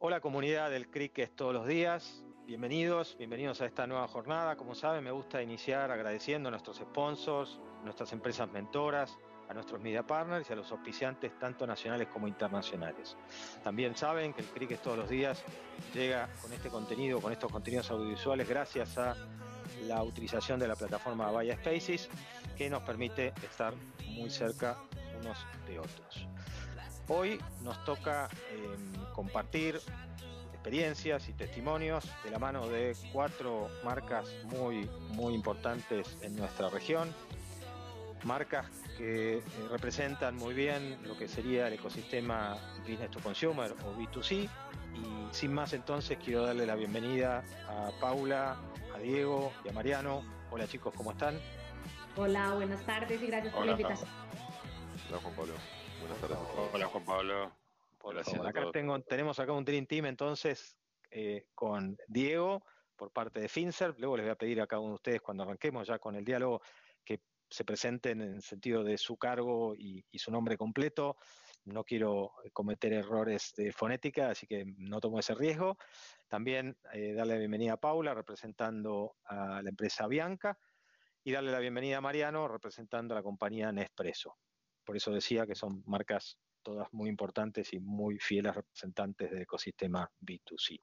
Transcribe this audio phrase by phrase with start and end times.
[0.00, 4.54] Hola comunidad del Cricket todos los días, bienvenidos, bienvenidos a esta nueva jornada.
[4.54, 10.06] Como saben, me gusta iniciar agradeciendo a nuestros sponsors, nuestras empresas mentoras, a nuestros media
[10.06, 13.16] partners y a los auspiciantes tanto nacionales como internacionales.
[13.64, 15.42] También saben que el Cricket todos los días
[15.92, 19.16] llega con este contenido, con estos contenidos audiovisuales gracias a
[19.88, 22.08] la utilización de la plataforma Vaya Spaces
[22.56, 23.74] que nos permite estar
[24.06, 24.76] muy cerca
[25.20, 26.28] unos de otros.
[27.08, 29.80] Hoy nos toca em, compartir
[30.52, 37.08] experiencias y testimonios de la mano de cuatro marcas muy, muy importantes en nuestra región.
[38.24, 38.66] Marcas
[38.98, 44.48] que eh, representan muy bien lo que sería el ecosistema Business to Consumer o B2C.
[44.94, 48.56] Y sin más entonces quiero darle la bienvenida a Paula,
[48.94, 50.22] a Diego y a Mariano.
[50.50, 51.38] Hola chicos, ¿cómo están?
[52.16, 54.10] Hola, buenas tardes y gracias por la invitación.
[55.08, 55.54] Hola Juan Pablo.
[56.00, 56.38] Buenas tardes.
[56.72, 57.52] Hola Juan Pablo.
[58.02, 60.76] Hola, acá tengo, tenemos acá un Dream Team entonces
[61.10, 62.62] eh, con Diego
[62.96, 63.94] por parte de Finser.
[63.98, 66.24] Luego les voy a pedir a cada uno de ustedes cuando arranquemos ya con el
[66.24, 66.62] diálogo
[67.04, 71.16] que se presenten en el sentido de su cargo y, su nombre completo.
[71.64, 75.76] No quiero cometer errores de fonética, así que no tomo ese riesgo.
[76.28, 80.58] También eh, darle la bienvenida a Paula, representando a la empresa Bianca,
[81.24, 84.36] y darle la bienvenida a Mariano, representando a la compañía Nespresso.
[84.88, 90.10] Por eso decía que son marcas todas muy importantes y muy fieles representantes del ecosistema
[90.18, 90.80] B2C.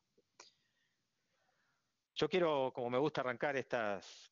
[2.14, 4.32] Yo quiero, como me gusta arrancar estas,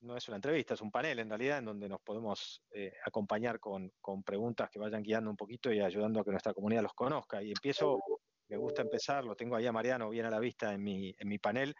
[0.00, 3.58] no es una entrevista, es un panel en realidad, en donde nos podemos eh, acompañar
[3.60, 3.90] con,
[4.26, 7.42] preguntas que vayan guiando un poquito y ayudando a que nuestra comunidad los conozca.
[7.42, 7.98] Y empiezo,
[8.48, 11.28] me gusta empezar, lo tengo ahí a Mariano bien a la vista en mi, en
[11.28, 11.74] mi panel,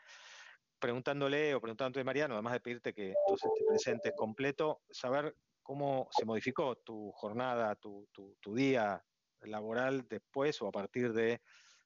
[0.78, 5.36] preguntándole o preguntándote, Mariano, además de pedirte que entonces te presentes completo, saber
[5.68, 8.08] ¿Cómo se modificó tu jornada, tu,
[8.54, 9.04] día
[9.42, 11.42] laboral después o a partir de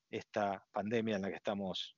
[0.09, 1.97] esta pandemia en la que estamos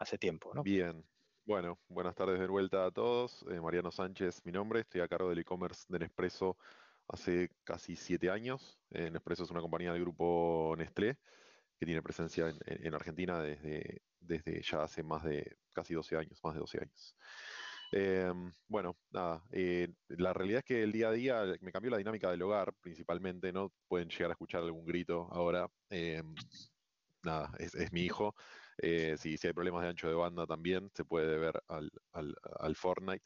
[0.00, 0.52] hace tiempo?
[0.52, 0.64] ¿no?
[0.64, 1.06] Bien,
[1.44, 3.44] bueno, buenas tardes de vuelta a todos.
[3.48, 4.80] Eh, Mariano Sánchez, mi nombre.
[4.80, 6.56] Estoy a cargo del e-commerce de Nespresso
[7.06, 8.80] hace casi siete años.
[8.90, 11.16] Eh, Nespresso es una compañía del grupo Nestlé
[11.78, 16.54] que tiene presencia en, Argentina desde, desde ya hace más de casi 12 años, más
[16.54, 17.14] de 12 años.
[17.92, 21.98] Em, bueno, nada, eh, la realidad es que el día a día me cambió la
[21.98, 23.72] dinámica del hogar principalmente, ¿no?
[23.88, 25.68] Pueden llegar a escuchar algún grito ahora.
[25.88, 26.34] Em,
[27.24, 28.34] nada, es, mi hijo.
[28.78, 33.24] Eh, si, hay problemas de ancho de banda también, se puede ver al, al, Fortnite.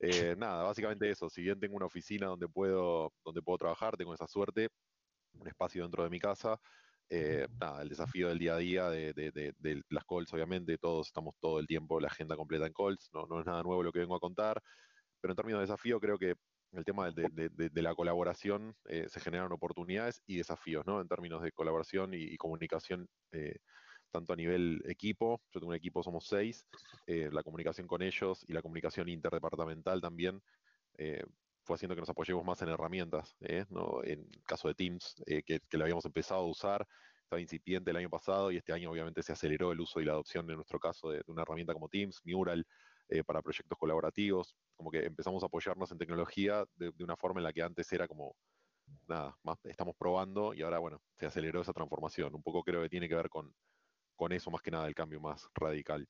[0.38, 1.28] nada, básicamente eso.
[1.28, 4.70] Si bien tengo una oficina donde puedo, donde puedo trabajar, tengo esa suerte,
[5.34, 6.58] un espacio dentro de mi casa.
[7.08, 7.46] Eh,
[7.80, 12.00] el desafío del día a día de, las calls, obviamente, todos estamos todo el tiempo
[12.00, 14.60] la agenda completa en calls, no, no es nada nuevo lo que vengo a contar,
[15.20, 16.34] pero en términos de desafío creo que
[16.72, 21.00] el tema de, la colaboración eh, se generan oportunidades y desafíos, ¿no?
[21.00, 23.58] En términos de colaboración y, comunicación, eh,
[24.10, 26.66] tanto a nivel equipo, yo tengo un equipo, somos seis,
[27.06, 30.42] la comunicación con ellos y la comunicación interdepartamental también
[31.66, 33.64] fue haciendo que nos apoyemos más en herramientas, ¿eh?
[33.70, 34.02] ¿no?
[34.04, 36.86] En caso de Teams, eh, que, lo habíamos empezado a usar,
[37.24, 40.12] estaba incipiente el año pasado y este año obviamente se aceleró el uso y la
[40.12, 42.64] adopción en nuestro caso de, una herramienta como Teams, Mural,
[43.08, 47.44] eh, para proyectos colaborativos, como que empezamos a apoyarnos en tecnología de, una forma en
[47.44, 48.36] la que antes era como,
[49.08, 52.32] nada, más estamos probando y ahora, bueno, se aceleró esa transformación.
[52.32, 53.52] Un poco creo que tiene que ver con,
[54.14, 56.08] con eso más que nada, el cambio más radical.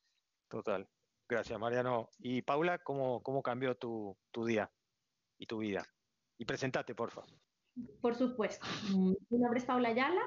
[0.48, 0.86] Total.
[1.28, 2.10] Gracias, Mariano.
[2.18, 4.70] Y Paula, ¿cómo, cómo cambió tu, tu día?
[5.38, 5.86] Y tu vida.
[6.38, 7.30] Y presentate, por favor.
[8.00, 8.66] Por supuesto.
[9.30, 10.22] Mi nombre es Paula Ayala.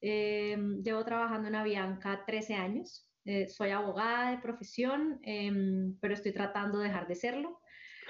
[0.00, 3.06] Eh, llevo trabajando en Avianca 13 años.
[3.24, 7.60] Eh, soy abogada de profesión, em, pero estoy tratando de dejar de serlo.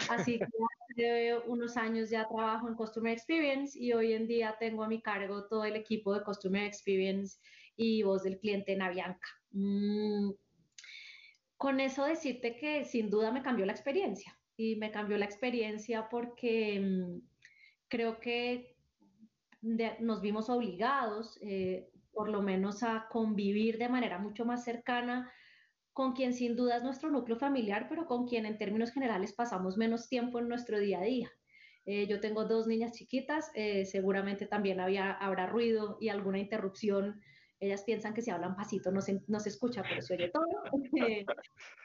[0.08, 4.84] Así que hace unos años ya trabajo en Customer Experience y hoy en día tengo
[4.84, 7.38] a mi cargo todo el equipo de Customer Experience
[7.76, 9.28] y voz del cliente en Avianca.
[9.50, 10.30] Mm,
[11.56, 16.10] con eso decirte que sin duda me cambió la experiencia y me cambió la experiencia
[16.10, 17.20] porque mm,
[17.88, 18.76] creo que
[19.62, 25.32] nos vimos obligados, eh, por lo menos, a convivir de manera mucho más cercana
[25.94, 29.78] con quien sin duda es nuestro núcleo familiar, pero con quien en términos generales pasamos
[29.78, 31.30] menos tiempo en nuestro día a día.
[31.86, 37.22] Eh, yo tengo dos niñas chiquitas, eh, seguramente también había, habrá ruido y alguna interrupción
[37.60, 40.44] ellas piensan que si hablan pasito no se, no se escucha, pero se oye todo.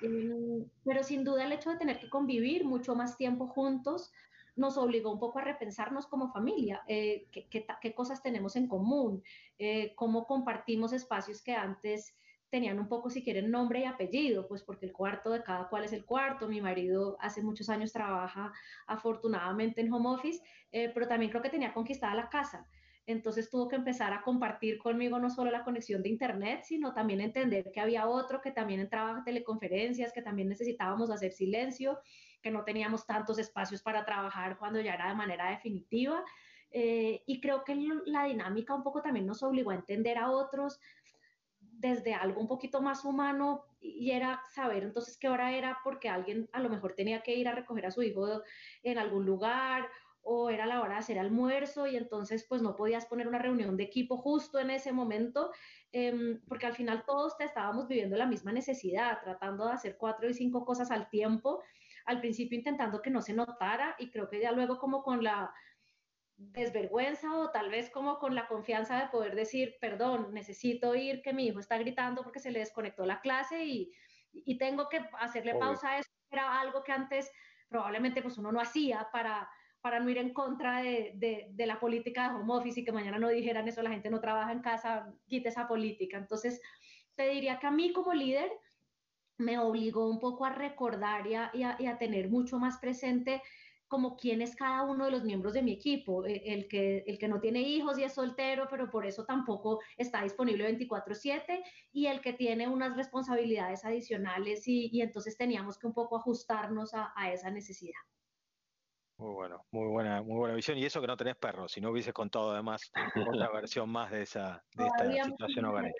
[0.86, 4.12] pero sin duda el hecho de tener que convivir mucho más tiempo juntos
[4.56, 7.48] nos obligó un poco a repensarnos como familia, eh, qué,
[7.82, 9.22] qué, cosas tenemos en común,
[9.60, 12.16] eh, cómo compartimos espacios que antes
[12.50, 15.84] tenían un poco, si quieren, nombre y apellido, pues porque el cuarto de cada cual
[15.84, 16.48] es el cuarto.
[16.48, 18.54] Mi marido hace muchos años trabaja
[18.88, 20.42] afortunadamente en home office,
[20.72, 22.66] eh, pero también creo que tenía conquistada la casa.
[23.08, 27.22] Entonces tuvo que empezar a compartir conmigo no solo la conexión de Internet, sino también
[27.22, 32.00] entender que había otro que también entraba a teleconferencias, que también necesitábamos hacer silencio,
[32.42, 36.24] que no teníamos tantos espacios para trabajar cuando ya era de manera definitiva.
[36.72, 37.76] Eh, y creo que
[38.06, 40.80] la dinámica un poco también nos obligó a entender a otros
[41.60, 46.50] desde algo un poquito más humano y era saber entonces qué hora era porque alguien
[46.54, 48.42] a lo mejor tenía que ir a recoger a su hijo
[48.82, 49.88] en algún lugar
[50.96, 54.60] hora de hacer almuerzo y entonces pues no podías poner una reunión de equipo justo
[54.60, 55.52] en ese momento,
[55.92, 60.34] em, porque al final todos estábamos viviendo la misma necesidad, tratando de hacer cuatro y
[60.34, 61.62] cinco cosas al tiempo,
[62.06, 65.54] al principio intentando que no se notara y creo que ya luego como con la
[66.38, 71.34] desvergüenza o tal vez como con la confianza de poder decir, perdón, necesito ir, que
[71.34, 73.92] mi hijo está gritando porque se le desconectó la clase y,
[74.34, 77.32] y tengo que hacerle pausa a eso, era algo que antes
[77.70, 79.50] probablemente pues uno no hacía para
[79.86, 81.14] para no ir en contra de,
[81.54, 84.20] de, la política de home office y que mañana no dijeran eso, la gente no
[84.20, 86.18] trabaja en casa, quite esa política.
[86.18, 86.60] Entonces,
[87.14, 88.52] te diría que a mí como líder
[89.38, 93.44] me obligó un poco a recordar y a, y a, tener mucho más presente
[93.88, 97.20] como quién es cada uno de los miembros de mi equipo, e, el que, el
[97.20, 102.08] que no tiene hijos y es soltero, pero por eso tampoco está disponible 24/7, y
[102.08, 107.14] el que tiene unas responsabilidades adicionales y, y entonces teníamos que un poco ajustarnos a,
[107.16, 108.02] a esa necesidad.
[109.18, 110.78] Muy bueno, muy buena, muy buena visión.
[110.78, 114.24] Y eso que no tenés perro, si no hubieses contado además otra versión más de
[114.24, 115.94] esa de esta situación hogareña.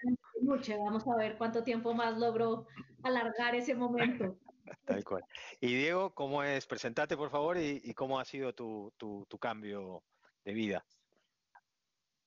[0.80, 2.68] Vamos a ver cuánto tiempo más logro
[3.04, 4.38] alargar ese momento.
[4.86, 5.24] Tal cual.
[5.62, 6.66] Y Diego, ¿cómo es?
[6.66, 10.04] Presentate, por favor, y, cómo ha sido tu, tu, cambio
[10.44, 10.86] de vida.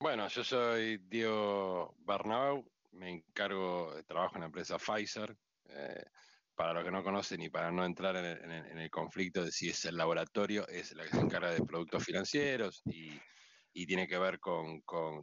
[0.00, 5.37] Bueno, yo soy Diego Barnabau, me encargo, de trabajo en la empresa Pfizer.
[5.69, 6.05] Eh,
[6.58, 9.84] para los que no conocen y para no entrar en el, conflicto de si es
[9.84, 13.16] el laboratorio, es la que se encarga de productos financieros y,
[13.87, 14.82] tiene que ver con,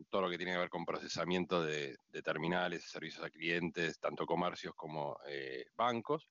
[0.09, 4.73] todo lo que tiene que ver con procesamiento de, terminales, servicios a clientes, tanto comercios
[4.75, 6.29] como eh, bancos.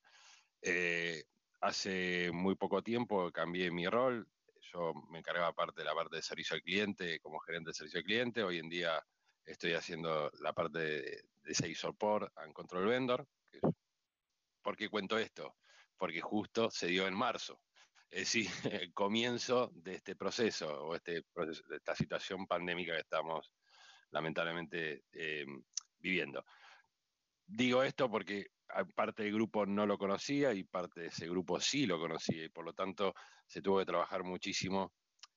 [0.59, 1.23] Eh,
[1.61, 4.27] hace muy poco tiempo cambié mi rol,
[4.73, 7.99] yo me encargaba parte de la parte de servicio al cliente como gerente de servicio
[7.99, 9.05] al cliente, hoy en día
[9.45, 13.27] estoy haciendo la parte de, de Sales Support and Control Vendor,
[14.65, 15.57] ¿Por qué cuento esto?
[15.95, 17.61] Porque justo se dio en marzo.
[18.09, 18.47] Es decir,
[18.83, 23.53] el comienzo de este proceso o este de esta situación pandémica que estamos
[24.09, 25.45] lamentablemente eh,
[25.99, 26.43] viviendo.
[27.45, 28.47] Digo esto porque
[28.95, 32.49] parte del grupo no lo conocía y parte de ese grupo sí lo conocía y
[32.49, 33.13] por lo tanto
[33.45, 34.93] se tuvo que trabajar muchísimo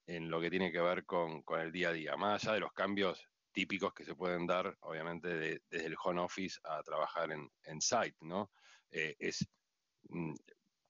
[0.07, 2.73] en lo que tiene que ver con, el día a día, más allá de los
[2.73, 3.23] cambios
[3.53, 8.17] típicos que se pueden dar, obviamente, desde el home office a trabajar en, en site,
[8.23, 8.51] ¿no?
[8.91, 9.47] Eh, es
[10.09, 10.35] mm,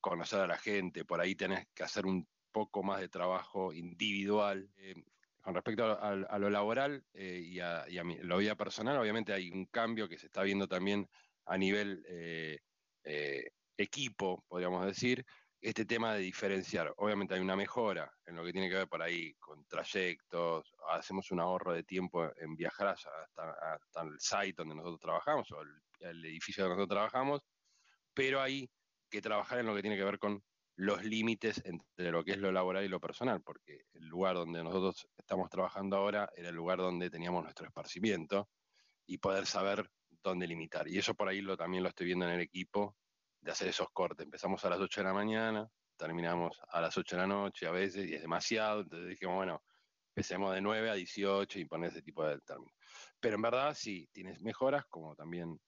[0.01, 4.71] conocer a la gente, por ahí tenés que hacer un poco más de trabajo individual.
[4.77, 4.95] Eh,
[5.41, 9.65] con respecto a, lo laboral eh, y, a, mi, lo vida personal, obviamente hay un
[9.67, 11.09] cambio que se está viendo también
[11.47, 12.05] a nivel
[13.79, 15.25] equipo, podríamos decir,
[15.61, 16.93] este tema de diferenciar.
[16.99, 21.31] Obviamente hay una mejora en lo que tiene que ver por ahí con trayectos, hacemos
[21.31, 25.63] un ahorro de tiempo en viajar hasta, el site donde nosotros trabajamos o
[26.01, 27.43] el edificio donde nosotros trabajamos,
[28.19, 28.69] pero hay
[29.09, 30.43] que trabajar en lo que tiene que ver con
[30.75, 34.61] los límites entre lo que es lo laboral y lo personal, porque el lugar donde
[34.65, 38.49] nosotros estamos trabajando ahora era el lugar donde teníamos nuestro esparcimiento
[39.07, 39.89] y poder saber
[40.21, 40.89] dónde limitar.
[40.89, 42.97] Y eso por ahí lo, también lo estoy viendo en el equipo,
[43.41, 44.25] de hacer esos cortes.
[44.25, 47.71] Empezamos a las 8 de la mañana, terminamos a las 8 de la noche a
[47.71, 49.63] veces, y es demasiado, entonces dijimos, bueno,
[50.09, 52.75] empecemos de 9 a 18 y poner ese tipo de términos.
[53.21, 55.61] Pero en verdad sí, tienes mejoras, como también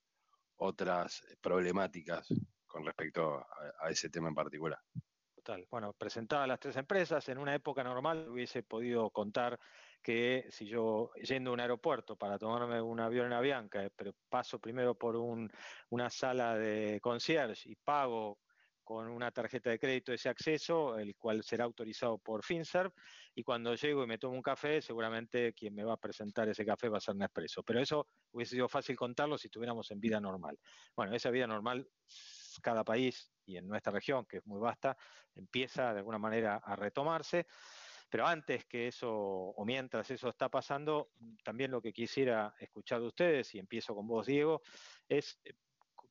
[0.61, 2.29] otras problemáticas
[2.67, 3.45] con respecto
[3.81, 4.79] a, ese tema en particular.
[5.35, 5.67] Total.
[5.71, 9.59] Bueno, presentadas las tres empresas, en una época normal hubiese podido contar
[10.03, 14.15] que si yo yendo a un aeropuerto para tomarme un avión en Avianca, eh, pero
[14.29, 18.39] paso primero por una sala de concierge y pago
[18.91, 22.93] con una tarjeta de crédito ese acceso, el cual será autorizado por FinServ,
[23.37, 26.67] y cuando llego y me tomo un café, seguramente quien me va a presentar ese
[26.67, 27.63] café va a ser Nespresso.
[27.63, 30.59] Pero eso hubiese sido fácil contarlo si estuviéramos en vida normal.
[30.97, 31.89] Bueno, esa vida normal,
[32.61, 34.97] cada país y en nuestra región, que es muy vasta,
[35.37, 37.47] empieza de alguna manera a retomarse.
[38.09, 41.13] Pero antes que eso, o mientras eso está pasando,
[41.45, 44.63] también lo que quisiera escuchar de ustedes, y empiezo con vos, Diego,
[45.09, 45.55] es eh,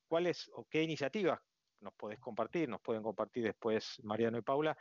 [0.08, 1.42] cuáles o qué iniciativas
[1.82, 4.78] nos podés compartir, nos pueden compartir después Mariano y Paula,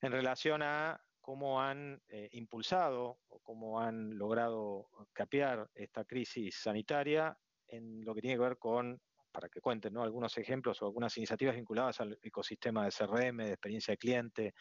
[0.00, 7.36] en relación a cómo han eh, impulsado o cómo han logrado capear esta crisis sanitaria
[7.68, 9.00] en lo que tiene que ver con,
[9.32, 13.92] para que cuenten algunos ejemplos o algunas iniciativas vinculadas al ecosistema de CRM, de experiencia
[13.92, 14.54] de cliente,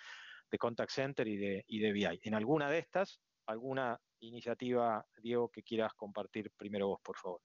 [0.49, 2.19] de contact center y de, y de BI.
[2.23, 7.41] En alguna de estas, alguna iniciativa, Diego, que quieras compartir primero vos, por favor.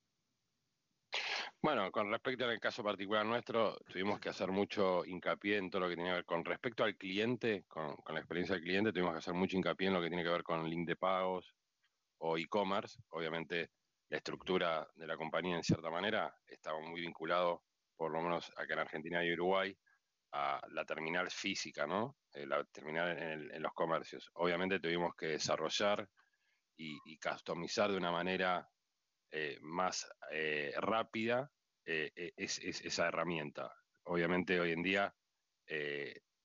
[1.61, 5.89] Bueno, con respecto al caso particular nuestro, tuvimos que hacer mucho hincapié en todo lo
[5.89, 9.19] que tiene que ver con respecto al cliente, con, la experiencia del cliente, tuvimos que
[9.19, 11.53] hacer mucho hincapié en lo que tiene que ver con link de pagos
[12.19, 13.01] o e-commerce.
[13.09, 13.71] Obviamente,
[14.09, 17.65] la estructura de la compañía, en cierta manera, estaba muy vinculado,
[17.97, 19.77] por lo menos acá en Argentina y Uruguay,
[20.33, 22.19] a la terminal física, ¿no?
[22.35, 24.31] Eh, la terminal en, los comercios.
[24.35, 26.09] Obviamente tuvimos que desarrollar
[26.77, 28.69] y customizar de una manera
[29.31, 31.51] eh, más eh, rápida
[31.85, 33.73] eh, es, esa herramienta.
[34.05, 35.15] Obviamente hoy en día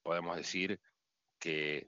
[0.02, 0.82] podemos decir
[1.40, 1.88] que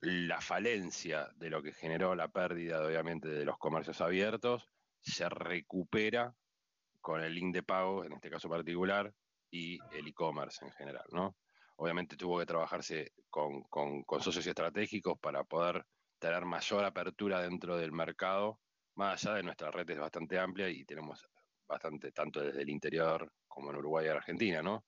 [0.00, 4.68] la falencia de lo que generó la pérdida, obviamente, de los comercios abiertos,
[5.00, 6.34] se recupera
[7.00, 9.12] con el link de pago, en este caso particular,
[9.50, 11.36] y el e-commerce en general, ¿no?
[11.76, 15.84] Obviamente tuvo que trabajarse con, con, socios estratégicos para poder
[16.18, 18.58] tener mayor apertura dentro del mercado
[18.98, 21.24] más allá de nuestra red es bastante amplia y tenemos
[21.68, 24.84] bastante, tanto desde el interior como en Uruguay y Argentina, ¿no?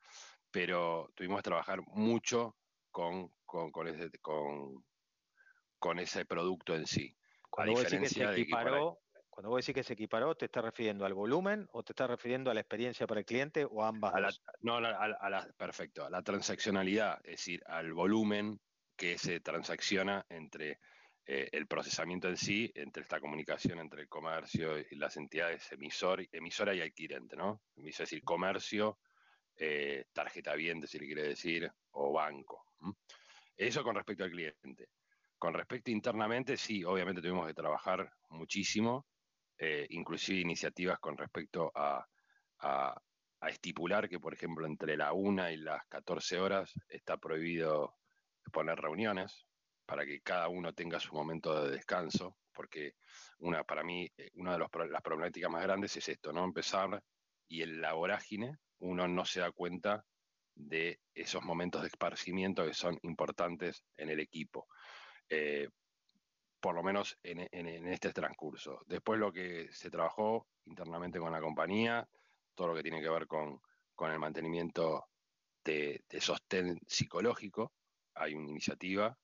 [0.50, 2.56] Pero tuvimos que trabajar mucho
[2.90, 7.16] con, con, ese, con, ese producto en sí.
[7.48, 8.98] Cuando vos, decís que se equiparó,
[9.28, 12.50] cuando vos decís que se equiparó, ¿te estás refiriendo al volumen o te estás refiriendo
[12.50, 14.42] a la experiencia para el cliente o ambas?
[14.60, 18.60] no, a la, perfecto, a la transaccionalidad, es decir, al volumen
[18.96, 20.80] que se transacciona entre
[21.32, 26.26] eh, el procesamiento en sí, entre esta comunicación entre el comercio y las entidades emisor,
[26.32, 27.62] emisora y adquirente, ¿no?
[27.76, 28.98] Es decir, comercio,
[29.54, 32.64] eh, tarjeta viente, si le quiere decir, o banco.
[33.56, 34.88] Eso con respecto al cliente.
[35.38, 39.06] Con respecto internamente, sí, obviamente tuvimos que trabajar muchísimo,
[39.56, 42.04] eh, inclusive iniciativas con respecto a,
[42.58, 43.00] a,
[43.42, 47.94] estipular que, por ejemplo, entre la 1 y las 14 horas está prohibido
[48.50, 49.46] poner reuniones,
[49.90, 52.94] para que cada uno tenga su momento de descanso, porque
[53.40, 56.44] una, para mí, eh, una de las problemáticas más grandes es esto, ¿no?
[56.44, 57.02] Empezar
[57.48, 60.04] y en la vorágine uno no se da cuenta
[60.54, 64.68] de esos momentos de esparcimiento que son importantes en el equipo.
[65.28, 65.68] Eh,
[66.60, 67.48] por lo menos en,
[67.88, 68.82] este transcurso.
[68.86, 72.08] Después lo que se trabajó internamente con la compañía,
[72.54, 73.60] todo lo que tiene que ver con,
[73.98, 75.08] el mantenimiento
[75.64, 77.72] de, sostén psicológico,
[78.14, 79.18] hay una iniciativa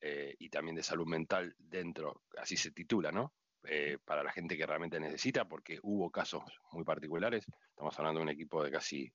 [0.00, 3.32] eh, y también de salud mental dentro, así se titula, ¿no?
[3.64, 7.44] Eh, para la gente que realmente necesita, porque hubo casos muy particulares.
[7.70, 9.12] Estamos hablando de un equipo de casi,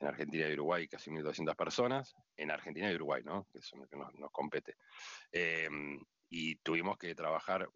[0.00, 3.46] en Argentina y Uruguay, casi 1.200 personas, en Argentina y Uruguay, ¿no?
[3.50, 4.76] Que es lo que nos, compete.
[5.32, 7.68] Em, y tuvimos que trabajar,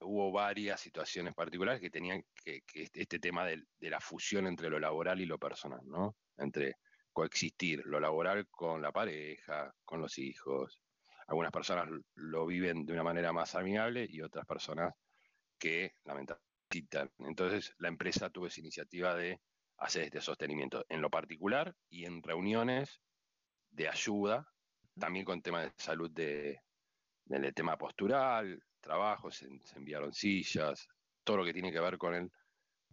[0.00, 4.68] hubo varias situaciones particulares que tenían que, este, este tema de, de, la fusión entre
[4.68, 6.16] lo laboral y lo personal, ¿no?
[6.36, 6.74] Entre
[7.12, 10.80] coexistir lo laboral con la pareja, con los hijos,
[11.28, 14.94] algunas personas lo viven de una manera más amigable y otras personas
[15.58, 16.48] que lamentablemente
[17.18, 19.40] Entonces la empresa tuvo esa iniciativa de
[19.76, 23.00] hacer este sostenimiento en lo particular y en reuniones
[23.70, 24.48] de ayuda,
[24.98, 26.62] también con temas de salud de,
[27.26, 30.88] del tema postural, trabajo, se, enviaron sillas,
[31.24, 32.32] todo lo que tiene que ver con el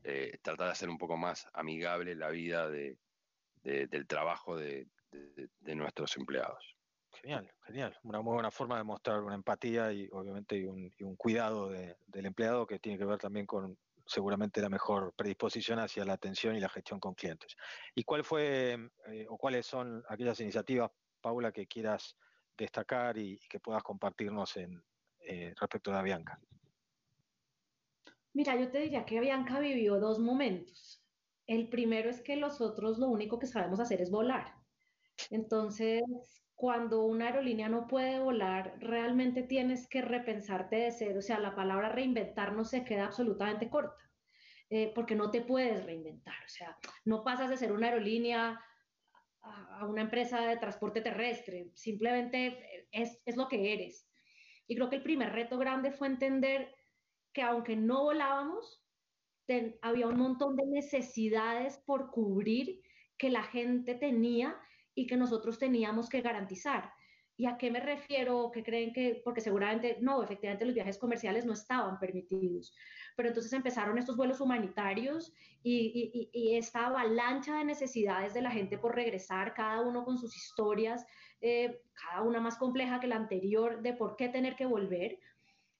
[0.03, 2.97] eh, tratar de hacer un poco más amigable la vida de,
[3.63, 4.87] del trabajo de
[5.61, 6.74] nuestros empleados.
[7.21, 7.97] Genial, genial.
[8.03, 12.67] Una muy buena forma de mostrar una empatía y obviamente y un, cuidado del empleado
[12.67, 16.69] que tiene que ver también con seguramente la mejor predisposición hacia la atención y la
[16.69, 17.55] gestión con clientes.
[17.95, 20.91] ¿Y cuál fue eh, o cuáles son aquellas iniciativas,
[21.21, 22.15] Paula, que quieras
[22.57, 24.83] destacar y, que puedas compartirnos en,
[25.19, 26.39] eh, respecto de Avianca?
[28.33, 31.01] Mira, yo te diría que Avianca vivió dos momentos.
[31.47, 34.53] El primero es que nosotros lo único que sabemos hacer es volar.
[35.29, 36.03] Entonces,
[36.55, 41.19] cuando una aerolínea no puede volar, realmente tienes que repensarte de cero.
[41.19, 44.01] O sea, la palabra reinventar no se queda absolutamente corta,
[44.69, 46.35] eh, porque no te puedes reinventar.
[46.45, 48.59] O sea, no pasas de ser una aerolínea
[49.41, 54.09] a, una empresa de transporte terrestre, simplemente es, es lo que eres.
[54.65, 56.73] Y creo que el primer reto grande fue entender
[57.33, 58.81] que aunque no volábamos,
[59.81, 62.81] había un montón de necesidades por cubrir
[63.17, 64.57] que la gente tenía
[64.95, 66.91] y que nosotros teníamos que garantizar.
[67.37, 68.49] ¿Y a qué me refiero?
[68.53, 69.21] ¿Qué creen que?
[69.23, 72.73] Porque seguramente no, efectivamente los viajes comerciales no estaban permitidos.
[73.17, 78.95] Pero entonces empezaron estos vuelos humanitarios y, esta avalancha de necesidades de la gente por
[78.95, 81.05] regresar, cada uno con sus historias,
[81.41, 85.19] eh, cada una más compleja que la anterior, de por qué tener que volver.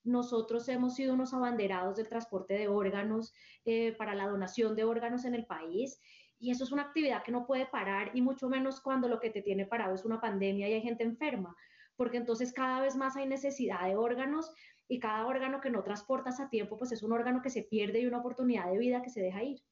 [0.04, 5.24] Nosotros hemos sido unos abanderados del transporte de órganos eh, para la donación de órganos
[5.24, 6.02] en el país
[6.40, 9.30] y eso es una actividad que no puede parar y mucho menos cuando lo que
[9.30, 11.56] te tiene parado es una pandemia y hay gente enferma,
[11.96, 14.52] porque entonces cada vez más hay necesidad de órganos
[14.88, 18.02] y cada órgano que no transportas a tiempo, pues es un órgano que se pierde
[18.02, 19.64] y una oportunidad de vida que se deja ir.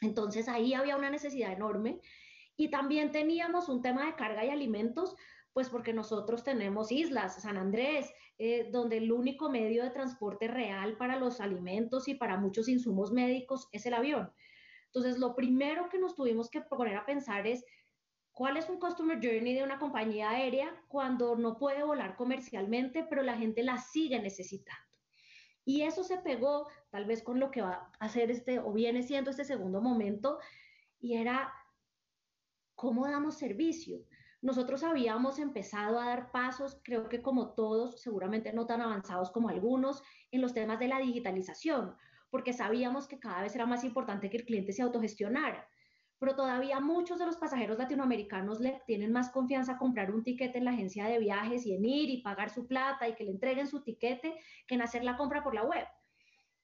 [0.00, 2.00] Entonces ahí había una necesidad enorme
[2.56, 5.16] y también teníamos un tema de carga y alimentos,
[5.52, 10.96] pues porque nosotros tenemos islas, San Andrés, eh, donde el único medio de transporte real
[10.96, 14.30] para los alimentos y para muchos insumos médicos es el avión.
[14.88, 17.64] Entonces, lo primero que nos tuvimos que poner a pensar es
[18.32, 23.22] cuál es un customer journey de una compañía aérea cuando no puede volar comercialmente, pero
[23.22, 24.88] la gente la sigue necesitando.
[25.64, 29.02] Y eso se pegó tal vez con lo que va a hacer este o viene
[29.02, 30.38] siendo este segundo momento
[30.98, 31.52] y era
[32.74, 33.98] cómo damos servicio.
[34.40, 39.48] Nosotros habíamos empezado a dar pasos, creo que como todos, seguramente no tan avanzados como
[39.48, 41.96] algunos, en los temas de la digitalización,
[42.30, 45.68] porque sabíamos que cada vez era más importante que el cliente se autogestionara
[46.18, 50.58] pero todavía muchos de los pasajeros latinoamericanos le tienen más confianza a comprar un tiquete
[50.58, 53.30] en la agencia de viajes y en ir y pagar su plata y que le
[53.30, 54.34] entreguen su tiquete
[54.66, 55.86] que en hacer la compra por la web.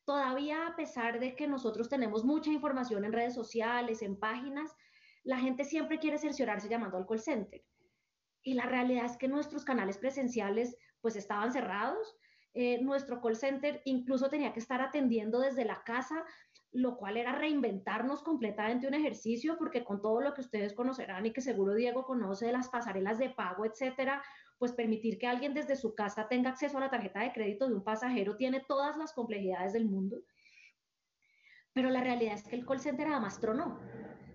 [0.04, 4.74] Todavía a pesar de que nosotros tenemos mucha información en redes sociales, en páginas,
[5.22, 7.62] la gente siempre quiere cerciorarse llamando al call center.
[8.42, 12.16] Y la realidad es que nuestros canales presenciales pues estaban cerrados.
[12.54, 16.24] Eh, nuestro call center incluso tenía que estar atendiendo desde la casa
[16.74, 21.32] lo cual era reinventarnos completamente un ejercicio, porque con todo lo que ustedes conocerán y
[21.32, 24.20] que seguro Diego conoce de las pasarelas de pago, etcétera,
[24.58, 27.74] pues permitir que alguien desde su casa tenga acceso a la tarjeta de crédito de
[27.74, 30.22] un pasajero tiene todas las complejidades del mundo.
[31.72, 33.78] Pero la realidad es que el call center además tronó.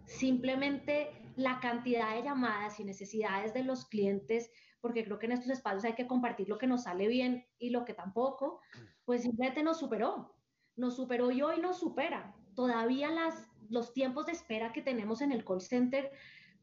[0.06, 4.50] Simplemente la cantidad de llamadas y necesidades de los clientes,
[4.82, 7.70] porque creo que en estos espacios hay que compartir lo que nos sale bien y
[7.70, 8.62] lo que tampoco,
[9.06, 10.34] pues simplemente nos superó
[10.80, 12.34] nos superó y hoy nos supera.
[12.56, 16.12] Todavía las, los tiempos de espera que tenemos en el call center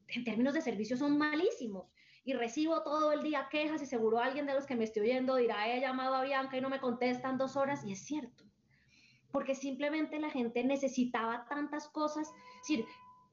[0.09, 1.93] en términos de servicio son malísimos.
[2.25, 5.37] Y recibo todo el día quejas y seguro alguien de los que me estoy oyendo
[5.37, 7.85] dirá, he llamado a Bianca y no me contestan dos horas.
[7.85, 8.45] Y es cierto,
[9.31, 12.29] porque simplemente la gente necesitaba tantas cosas.
[12.29, 12.87] Es decir,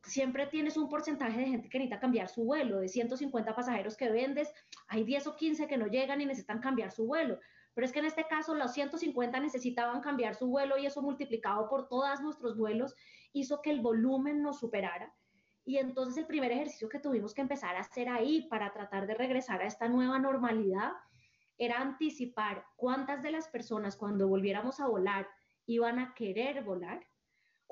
[0.04, 2.80] siempre tienes un porcentaje de gente que necesita cambiar su vuelo.
[2.80, 4.54] De 150 pasajeros que vendes,
[4.88, 7.40] hay 10 o 15 que no llegan y necesitan cambiar su vuelo.
[7.74, 11.68] Pero es que en este caso los 150 necesitaban cambiar su vuelo y eso multiplicado
[11.70, 12.96] por todos nuestros vuelos
[13.32, 15.14] hizo que el volumen nos superara.
[15.66, 19.16] Y entonces el primer ejercicio que tuvimos que empezar a hacer ahí para tratar de
[19.16, 20.92] regresar a esta nueva normalidad
[21.58, 25.28] era anticipar cuántas de las personas cuando volviéramos a volar
[25.66, 27.06] iban a querer volar,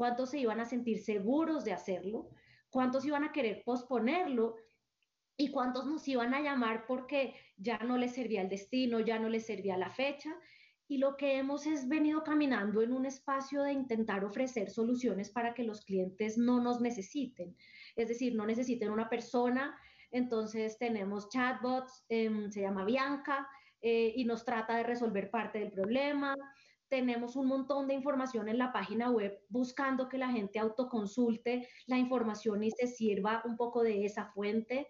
[0.02, 2.32] cuántos se iban a sentir seguros de hacerlo,
[2.72, 4.56] cuántos iban a querer posponerlo
[5.38, 9.30] y cuántos nos iban a llamar porque ya no les servía el destino, ya no
[9.30, 10.36] les servía la fecha.
[10.88, 15.54] Y lo que hemos es venido caminando en un espacio de intentar ofrecer soluciones para
[15.54, 17.56] que los clientes no nos necesiten.
[17.96, 19.78] Es decir, no necesiten una persona.
[20.10, 23.48] Entonces tenemos chatbots, em, se llama Bianca,
[23.84, 26.36] eh, y nos trata de resolver parte del problema.
[26.92, 31.98] Tenemos un montón de información en la página web buscando que la gente autoconsulte la
[31.98, 34.90] información y se sirva un poco de esa fuente.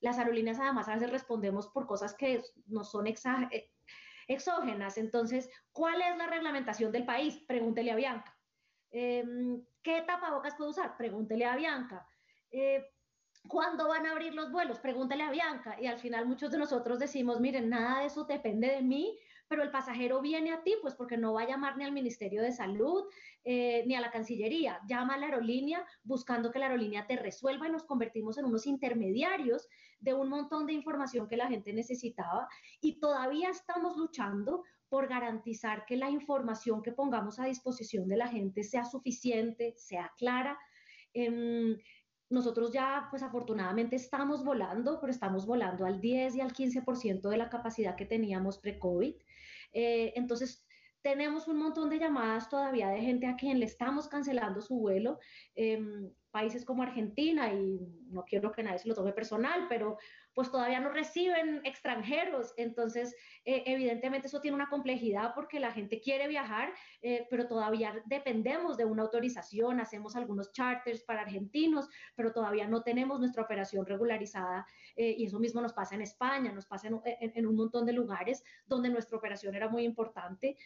[0.00, 3.70] Las aerolíneas además a veces respondemos por cosas que no son eh,
[4.26, 4.96] exógenas.
[4.96, 7.36] Entonces, ¿cuál es la reglamentación del país?
[7.46, 8.34] Pregúntele a Bianca.
[8.90, 10.96] Em, ¿Qué tapabocas puedo usar?
[10.96, 12.08] Pregúntele a Bianca.
[12.50, 12.86] Eh,
[13.46, 14.78] ¿Cuándo van a abrir los vuelos?
[14.78, 15.78] Pregúntele a Bianca.
[15.78, 19.62] Y al final muchos de nosotros decimos, miren, nada de eso depende de mí, pero
[19.62, 22.52] el pasajero viene a ti, pues porque no va a llamar ni al Ministerio de
[22.52, 23.04] Salud
[23.44, 27.68] eh, ni a la Cancillería, llama a la aerolínea buscando que la aerolínea te resuelva
[27.68, 29.68] y nos convertimos en unos intermediarios
[30.00, 32.48] de un montón de información que la gente necesitaba
[32.80, 38.28] y todavía estamos luchando por garantizar que la información que pongamos a disposición de la
[38.28, 40.58] gente sea suficiente, sea clara.
[41.12, 41.76] Em,
[42.30, 47.36] nosotros ya, pues afortunadamente estamos volando, pero estamos volando al 10 y al 15% de
[47.36, 49.14] la capacidad que teníamos pre-COVID.
[49.72, 50.64] Eh, entonces,
[51.02, 55.18] tenemos un montón de llamadas todavía de gente a quien le estamos cancelando su vuelo.
[55.54, 59.98] Em, países como Argentina, y no quiero que nadie se lo tome personal, pero
[60.34, 62.52] pues todavía no reciben extranjeros.
[62.56, 68.02] Entonces, eh, evidentemente eso tiene una complejidad porque la gente quiere viajar, eh, pero todavía
[68.06, 73.86] dependemos de una autorización, hacemos algunos charters para argentinos, pero todavía no tenemos nuestra operación
[73.86, 74.66] regularizada.
[74.96, 78.42] Eh, y eso mismo nos pasa en España, nos pasa en un montón de lugares
[78.66, 80.56] donde nuestra operación era muy importante.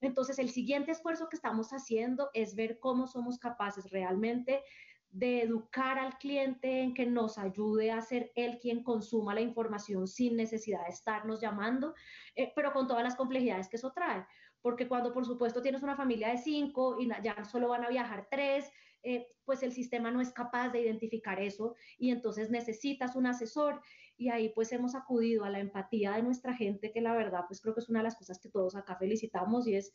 [0.00, 4.62] Entonces, el siguiente esfuerzo que estamos haciendo es ver cómo somos capaces realmente
[5.10, 10.06] de educar al cliente en que nos ayude a ser él quien consuma la información
[10.06, 11.94] sin necesidad de estarnos llamando,
[12.34, 14.26] eh, pero con todas las complejidades que eso trae.
[14.60, 18.26] Porque cuando, por supuesto, tienes una familia de cinco y ya solo van a viajar
[18.30, 18.70] tres,
[19.02, 23.80] eh, pues el sistema no es capaz de identificar eso y entonces necesitas un asesor
[24.16, 27.60] y ahí pues hemos acudido a la empatía de nuestra gente, que la verdad pues
[27.60, 29.92] creo que es una de las cosas que todos acá felicitamos y es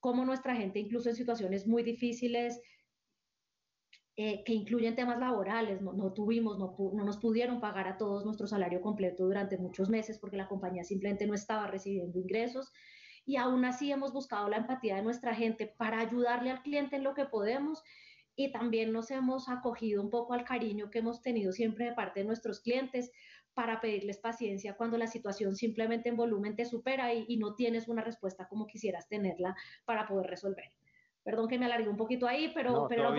[0.00, 2.60] cómo nuestra gente, incluso en situaciones muy difíciles,
[4.14, 8.46] eh, que incluyen temas laborales, no, tuvimos, no, no, nos pudieron pagar a todos nuestro
[8.46, 12.70] salario completo durante muchos meses porque la compañía simplemente no estaba recibiendo ingresos
[13.24, 17.04] y aún así hemos buscado la empatía de nuestra gente para ayudarle al cliente en
[17.04, 17.82] lo que podemos
[18.36, 22.20] y también nos hemos acogido un poco al cariño que hemos tenido siempre de parte
[22.20, 23.10] de nuestros clientes
[23.54, 27.88] para pedirles paciencia cuando la situación simplemente en volumen te supera y, y no tienes
[27.88, 30.70] una respuesta como quisieras tenerla para poder resolver.
[31.24, 33.14] Perdón que me alargué un poquito ahí, pero, pero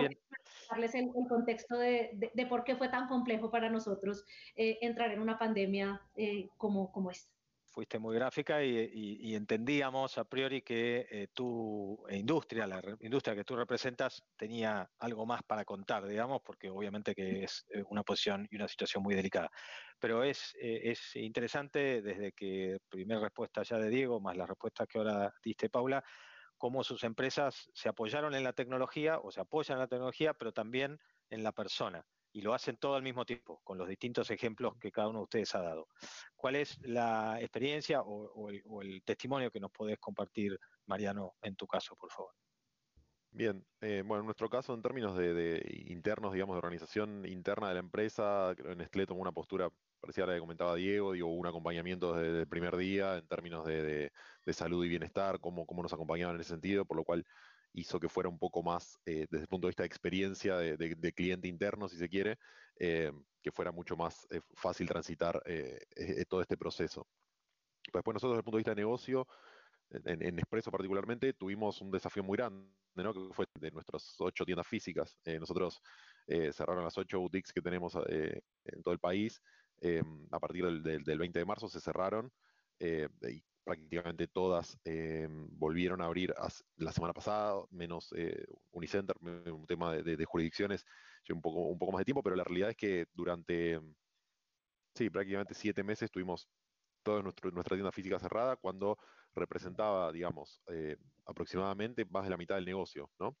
[0.70, 4.24] darles el, contexto de, de, por qué fue tan complejo para nosotros
[4.56, 7.32] eh, entrar en una pandemia eh, como, como esta.
[7.66, 13.42] Fuiste muy gráfica y, y, entendíamos a priori que eh, tu industria, la industria que
[13.42, 18.54] tú representas, tenía algo más para contar, digamos, porque obviamente que es una posición y
[18.54, 19.50] una situación muy delicada.
[19.98, 24.98] Pero es, es interesante desde que, primera respuesta ya de Diego, más la respuesta que
[24.98, 26.04] ahora diste, Paula,
[26.64, 30.50] cómo sus empresas se apoyaron en la tecnología o se apoyan en la tecnología, pero
[30.50, 30.98] también
[31.28, 32.06] en la persona.
[32.32, 35.24] Y lo hacen todo al mismo tiempo, con los distintos ejemplos que cada uno de
[35.24, 35.88] ustedes ha dado.
[36.34, 38.48] ¿Cuál es la experiencia o,
[38.80, 42.32] el, testimonio que nos podés compartir, Mariano, en tu caso, por favor?
[43.36, 47.74] Bien, eh, bueno, en nuestro caso, en términos de, internos, digamos, de organización interna de
[47.74, 49.68] la empresa, que Nestlé tomó una postura
[49.98, 54.12] parecía la que comentaba Diego, digo, un acompañamiento desde el primer día en términos de,
[54.52, 57.26] salud y bienestar, cómo, cómo, nos acompañaban en ese sentido, por lo cual
[57.72, 61.12] hizo que fuera un poco más, eh, desde el punto de vista de experiencia de,
[61.12, 62.38] cliente interno, si se quiere,
[62.78, 63.10] eh,
[63.42, 65.42] que fuera mucho más eh, fácil transitar
[66.28, 67.08] todo este proceso.
[67.92, 69.26] Después nosotros desde el punto de vista de negocio,
[70.04, 73.12] en, en Expreso particularmente, tuvimos un desafío muy grande, ¿no?
[73.12, 75.16] que fue de nuestras ocho tiendas físicas.
[75.40, 75.80] nosotros
[76.26, 79.40] cerraron las ocho boutiques que tenemos en todo el país,
[79.80, 82.32] eh, a partir del, 20 de marzo se cerraron
[82.78, 86.34] eh, y prácticamente todas eh, volvieron a abrir
[86.76, 88.14] la semana pasada, menos
[88.72, 90.84] Unicenter, un tema de, jurisdicciones,
[91.30, 93.80] un poco, un poco más de tiempo, pero la realidad es que durante,
[94.94, 96.48] sí, prácticamente siete meses tuvimos
[97.02, 98.98] toda nuestra tienda física cerrada cuando
[99.34, 100.62] representaba, digamos,
[101.26, 103.36] aproximadamente más de la mitad del negocio, ¿no?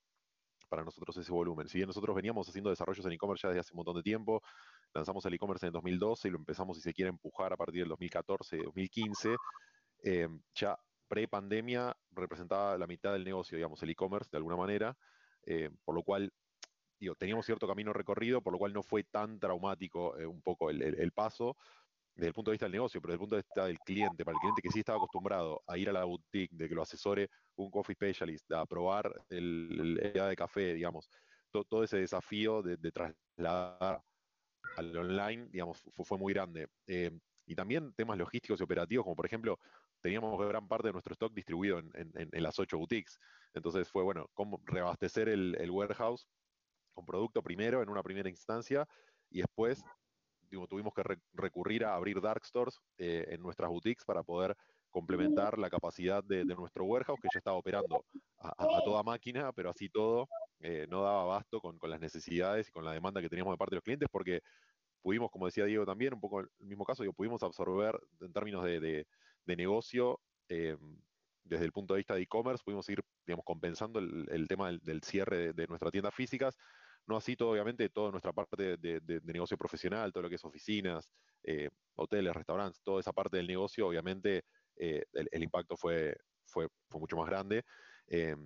[0.68, 1.68] Para nosotros ese volumen.
[1.68, 4.42] Si bien nosotros veníamos haciendo desarrollos en e-commerce ya desde hace un montón de tiempo,
[4.94, 7.82] lanzamos el e-commerce en el 2012 y lo empezamos, si se quiere, empujar a partir
[7.82, 9.36] del 2014, 2015.
[10.02, 10.78] Eh, ya
[11.08, 14.96] pre-pandemia representaba la mitad del negocio, digamos, el e-commerce, de alguna manera,
[15.46, 16.32] eh, por lo cual,
[17.18, 21.12] teníamos cierto camino recorrido, por lo cual no fue tan traumático eh, un poco el,
[21.12, 21.56] paso
[22.14, 24.24] desde el punto de vista del negocio, pero desde el punto de vista del cliente,
[24.24, 26.82] para el cliente que sí estaba acostumbrado a ir a la boutique, de que lo
[26.82, 31.10] asesore un coffee specialist, a probar el, el de café, digamos,
[31.62, 34.02] todo ese desafío de, trasladar
[34.76, 36.68] al online, digamos, fue, muy grande.
[36.88, 39.58] Eh, y también temas logísticos y operativos, como por ejemplo,
[40.00, 43.18] teníamos gran parte de nuestro stock distribuido en, las ocho boutiques.
[43.52, 46.26] Entonces fue, bueno, cómo reabastecer el, warehouse
[46.92, 48.86] con producto primero, en una primera instancia,
[49.30, 49.82] y después
[50.68, 54.56] tuvimos que recurrir a abrir dark stores eh, en nuestras boutiques para poder
[54.94, 58.04] complementar la capacidad de, nuestro warehouse, que ya estaba operando
[58.38, 60.28] a, toda máquina, pero así todo
[60.60, 63.74] eh, no daba abasto con, las necesidades y con la demanda que teníamos de parte
[63.74, 64.40] de los clientes, porque
[65.02, 69.04] pudimos, como decía Diego también, un poco el mismo caso, pudimos absorber en términos de,
[69.46, 70.76] negocio, eh,
[71.42, 75.52] desde el punto de vista de e-commerce, pudimos ir, digamos, compensando el, tema del, cierre
[75.52, 76.56] de, nuestras tiendas físicas,
[77.06, 81.12] no así todo, obviamente, toda nuestra parte de, negocio profesional, todo lo que es oficinas,
[81.42, 84.44] eh, hoteles, restaurantes, toda esa parte del negocio, obviamente,
[84.76, 87.64] eh, el, impacto fue, fue, fue, mucho más grande.
[88.06, 88.36] Eh,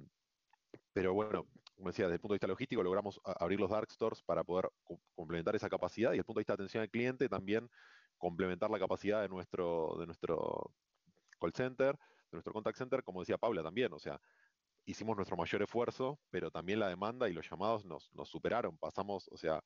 [0.92, 4.23] pero bueno, como decía, desde el punto de vista logístico logramos abrir los dark stores
[4.23, 4.68] para poder
[5.14, 7.71] complementar esa capacidad y desde el punto de vista de atención al cliente también
[8.16, 10.73] complementar la capacidad de nuestro, de nuestro
[11.40, 14.21] call center, de nuestro contact center, como decía Paula también, o sea,
[14.88, 19.37] hicimos nuestro mayor esfuerzo, pero también la demanda y los llamados nos, superaron, pasamos, o
[19.37, 19.62] sea,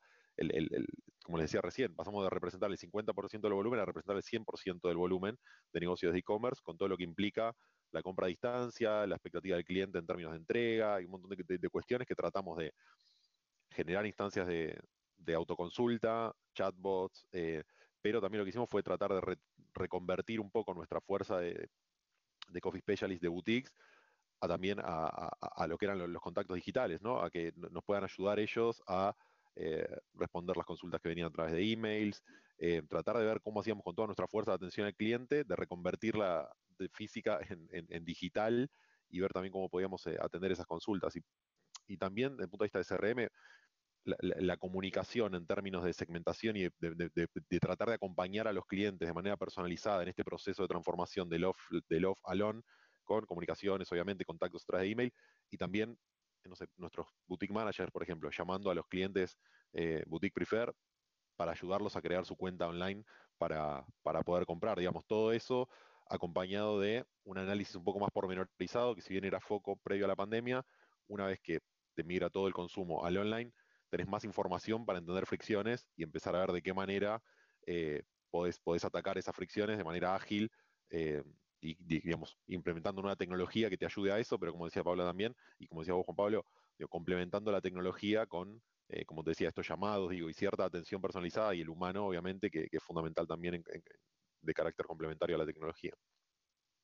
[1.25, 4.89] como les decía recién, pasamos de representar el 50% del volumen a representar el 100%
[4.89, 5.39] del volumen
[5.73, 7.55] de negocios de e-commerce, con todo lo que implica
[7.93, 11.31] la compra a distancia, la expectativa del cliente en términos de entrega y un montón
[11.31, 12.73] de, cuestiones que tratamos de
[13.71, 14.77] generar instancias de,
[15.37, 17.63] autoconsulta, chatbots, eh,
[18.01, 19.39] pero también lo que hicimos fue tratar de
[19.73, 21.69] reconvertir un poco nuestra fuerza de,
[22.61, 23.73] coffee specialist de boutiques
[24.43, 27.23] a también a, lo que eran los, contactos digitales, ¿no?
[27.23, 29.15] A que nos puedan ayudar ellos a
[29.55, 32.25] eh, responder las consultas que venían a través de emails,
[32.59, 35.57] eh, tratar de ver cómo hacíamos con toda nuestra fuerza de atención al cliente, de
[35.57, 38.69] reconvertirla de física en, digital
[39.11, 41.15] y ver también cómo podíamos eh, atender esas consultas.
[41.87, 43.29] Y, también desde el punto de vista de CRM,
[44.05, 49.15] la, comunicación en términos de segmentación y de, tratar de acompañar a los clientes de
[49.15, 52.43] manera personalizada en este proceso de transformación del off, del off al
[53.05, 55.15] con comunicaciones, obviamente, contactos a través de email,
[55.51, 55.99] y también,
[56.45, 59.39] no sé, nuestros boutique managers, por ejemplo, llamando a los clientes
[59.73, 60.73] eh, boutique prefer
[61.37, 63.05] para ayudarlos a crear su cuenta online
[63.39, 64.79] para, para poder comprar.
[64.79, 65.69] Digamos, todo eso
[66.09, 70.09] acompañado de un análisis un poco más pormenorizado, que si bien era foco previo a
[70.09, 70.65] la pandemia,
[71.09, 71.61] una vez que
[71.95, 73.53] te migra todo el consumo al online,
[73.89, 77.23] tenés más información para entender fricciones y empezar a ver de qué manera
[77.67, 80.51] eh, podés, atacar esas fricciones de manera ágil
[80.91, 81.23] eh,
[81.63, 85.35] y, digamos, implementando una tecnología que te ayude a eso, pero como decía Pablo también,
[85.59, 86.47] y como decía vos, Juan Pablo,
[86.91, 91.55] complementando la tecnología con, eh, como te decía, estos llamados, digo, y cierta atención personalizada
[91.55, 93.63] y el humano, obviamente, que, es fundamental también
[94.41, 95.93] de carácter complementario a la tecnología.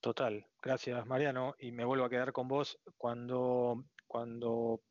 [0.00, 1.54] Total, gracias Mariano.
[1.58, 4.82] Y me vuelvo a quedar con vos cuando, cuando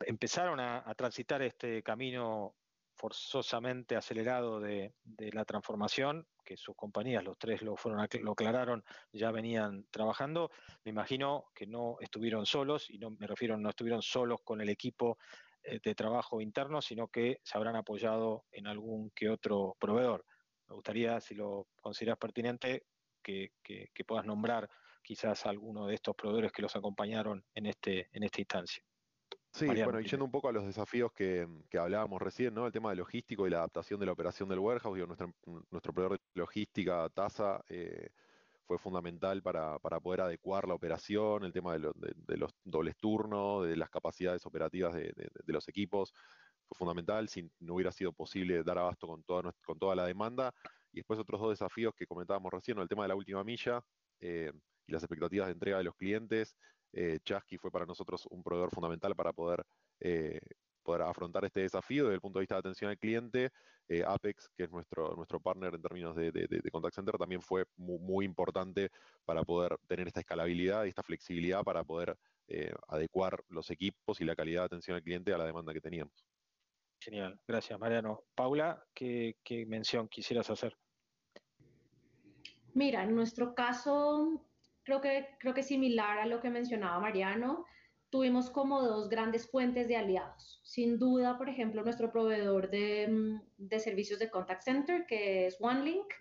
[0.00, 2.56] empezaron a, transitar este camino
[2.96, 4.92] forzosamente acelerado de,
[5.32, 8.82] la transformación, que sus compañías, los tres lo fueron lo aclararon,
[9.12, 10.50] ya venían trabajando.
[10.84, 14.68] Me imagino que no estuvieron solos, y no me refiero, no estuvieron solos con el
[14.68, 15.16] equipo
[15.62, 20.24] eh, de trabajo interno, sino que se habrán apoyado en algún que otro proveedor.
[20.66, 22.84] Me gustaría, si lo consideras pertinente,
[23.22, 23.52] que,
[24.04, 24.68] puedas nombrar
[25.04, 28.82] quizás alguno de estos proveedores que los acompañaron en, este, en esta instancia.
[29.52, 31.46] Sí, bueno, y yendo un poco a los desafíos que,
[31.78, 32.66] hablábamos recién, ¿no?
[32.66, 35.32] El tema de logístico y la adaptación de la operación del warehouse, digo, nuestro,
[35.70, 38.10] nuestro proveedor de logística, TASA, eh,
[38.70, 43.90] fue fundamental para, poder adecuar la operación, el tema de, los dobles turnos, de las
[43.90, 45.12] capacidades operativas de,
[45.46, 46.12] los equipos,
[46.68, 50.54] fue fundamental, si no hubiera sido posible dar abasto con toda, con toda la demanda.
[50.92, 53.82] Y después otros dos desafíos que comentábamos recién, el tema de la última milla
[54.20, 54.52] eh,
[54.86, 56.56] y las expectativas de entrega de los clientes.
[56.92, 59.64] Eh, Chasky fue para nosotros un proveedor fundamental para poder,
[60.00, 60.40] eh,
[60.82, 63.50] poder afrontar este desafío desde el punto de vista de atención al cliente.
[63.88, 68.24] Eh, Apex, que es nuestro, nuestro partner en términos de, contact center, también fue muy,
[68.24, 68.90] importante
[69.24, 72.16] para poder tener esta escalabilidad y esta flexibilidad para poder
[72.88, 76.26] adecuar los equipos y la calidad de atención al cliente a la demanda que teníamos.
[77.00, 78.24] Genial, gracias Mariano.
[78.34, 80.76] Paula, ¿qué, qué mención quisieras hacer?
[82.74, 84.49] Mira, en nuestro caso,
[84.90, 87.64] creo que, creo que similar a lo que mencionaba Mariano,
[88.10, 90.60] tuvimos como dos grandes fuentes de aliados.
[90.64, 96.12] Sin duda, por ejemplo, nuestro proveedor de, mm, servicios de contact center, que es OneLink,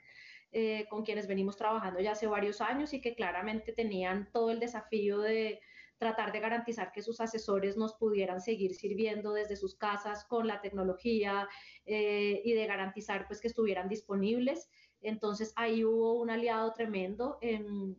[0.51, 4.59] eh, con quienes venimos trabajando ya hace varios años y que claramente tenían todo el
[4.59, 5.59] desafío de
[5.97, 10.61] tratar de garantizar que sus asesores nos pudieran seguir sirviendo desde sus casas con la
[10.61, 11.47] tecnología
[11.85, 14.69] eh, y de garantizar pues que estuvieran disponibles.
[15.01, 17.37] Entonces ahí hubo un aliado tremendo.
[17.41, 17.97] En,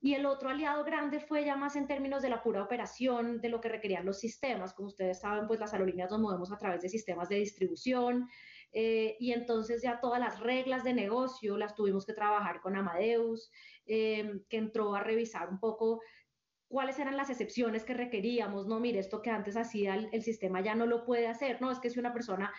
[0.00, 3.48] y el otro aliado grande fue ya más en términos de la pura operación, de
[3.48, 4.72] lo que requerían los sistemas.
[4.72, 8.28] Como ustedes saben, pues las aerolíneas nos movemos a través de sistemas de distribución
[8.72, 13.50] eh, y entonces ya todas las reglas de negocio las tuvimos que trabajar con Amadeus,
[13.86, 16.00] eh, que entró a revisar un poco
[16.68, 20.74] cuáles eran las excepciones que requeríamos, no, mire, esto que antes hacía el, sistema ya
[20.74, 22.52] no lo puede hacer, no, es que si una persona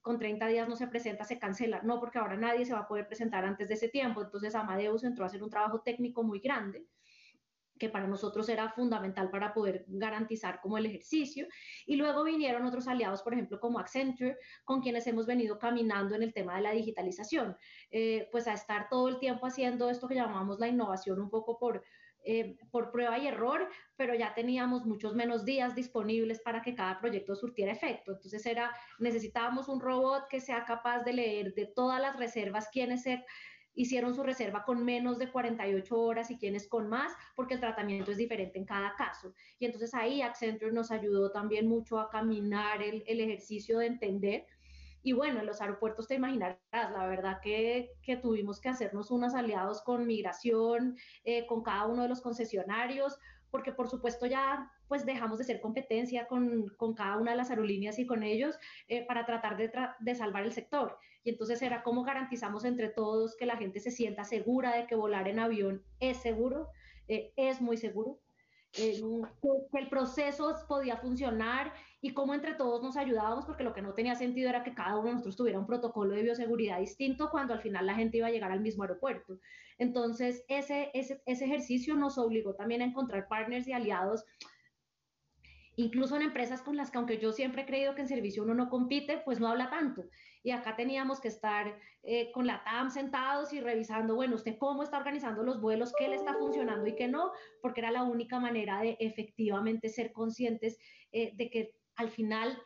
[0.00, 2.88] con 30 días no se presenta, se cancela, no, porque ahora nadie se va a
[2.88, 6.40] poder presentar antes de ese tiempo, entonces Amadeus entró a hacer un trabajo técnico muy
[6.40, 6.86] grande
[7.78, 11.46] que para nosotros era fundamental para poder garantizar como el ejercicio.
[11.86, 16.24] Y luego vinieron otros aliados, por ejemplo, como Accenture, con quienes hemos venido caminando en
[16.24, 17.56] el tema de la digitalización,
[17.90, 21.58] eh, pues a estar todo el tiempo haciendo esto que llamamos la innovación un poco
[21.58, 21.84] por,
[22.24, 26.98] eh, por prueba y error, pero ya teníamos muchos menos días disponibles para que cada
[27.00, 28.12] proyecto surtiera efecto.
[28.12, 33.06] Entonces era, necesitábamos un robot que sea capaz de leer de todas las reservas quiénes
[33.78, 38.10] hicieron su reserva con menos de 48 horas y quiénes con más, porque el tratamiento
[38.10, 39.32] es diferente en cada caso.
[39.60, 44.46] Y entonces ahí Accenture nos ayudó también mucho a caminar el, el ejercicio de entender
[45.08, 49.32] y bueno, en los aeropuertos te imaginarás, la verdad que, que tuvimos que hacernos unos
[49.34, 53.18] aliados con migración, eh, con cada uno de los concesionarios,
[53.50, 57.48] porque por supuesto ya pues dejamos de ser competencia con, con cada una de las
[57.48, 60.98] aerolíneas y con ellos eh, para tratar de, de, salvar el sector.
[61.24, 64.94] Y entonces era cómo garantizamos entre todos que la gente se sienta segura de que
[64.94, 66.68] volar en avión es seguro,
[67.08, 68.20] eh, es muy seguro,
[68.72, 69.00] que
[69.78, 74.14] el proceso podía funcionar y cómo entre todos nos ayudábamos, porque lo que no tenía
[74.14, 77.60] sentido era que cada uno de nosotros tuviera un protocolo de bioseguridad distinto cuando al
[77.60, 79.38] final la gente iba a llegar al mismo aeropuerto.
[79.78, 84.24] Entonces, ese, ese, ese ejercicio nos obligó también a encontrar partners y aliados
[85.78, 88.52] incluso en empresas con las que, aunque yo siempre he creído que en servicio uno
[88.52, 90.04] no compite, pues no habla tanto.
[90.42, 94.82] Y acá teníamos que estar eh, con la TAM sentados y revisando, bueno, usted cómo
[94.82, 98.38] está organizando los vuelos, qué le está funcionando y qué no, porque era la única
[98.38, 100.78] manera de efectivamente ser conscientes
[101.12, 102.58] eh, de que al final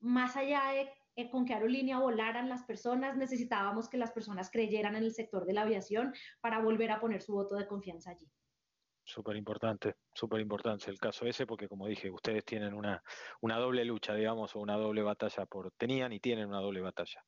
[0.00, 4.96] más allá de eh, con qué aerolínea volaran las personas, necesitábamos que las personas creyeran
[4.96, 8.26] en el sector de la aviación para volver a poner su voto de confianza allí.
[9.10, 13.02] Súper importante, súper importante el caso ese, porque como dije, ustedes tienen una,
[13.40, 17.24] una, doble lucha, digamos, o una doble batalla por, tenían y tienen una doble batalla.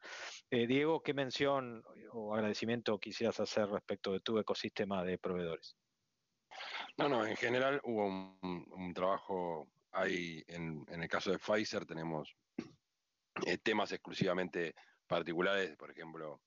[0.49, 5.77] Eh, Diego, ¿qué mención o agradecimiento quisieras hacer respecto de tu ecosistema de proveedores?
[6.99, 12.37] No, no, en general hubo un, trabajo ahí, en, en, el caso de Pfizer tenemos
[13.45, 14.77] eh, temas exclusivamente
[15.09, 16.43] particulares, por ejemplo,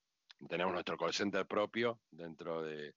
[0.48, 2.94] tenemos nuestro call center propio dentro de,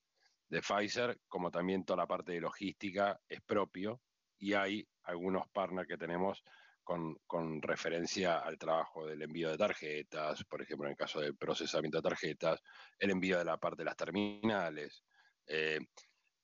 [0.48, 4.00] de Pfizer, como también toda la parte de logística es propio
[4.38, 6.42] y hay algunos partners que tenemos
[6.84, 11.98] con, referencia al trabajo del envío de tarjetas, por ejemplo, en el caso del procesamiento
[11.98, 12.62] de tarjetas,
[12.98, 15.04] el envío de la parte de las terminales.
[15.46, 15.80] Eh,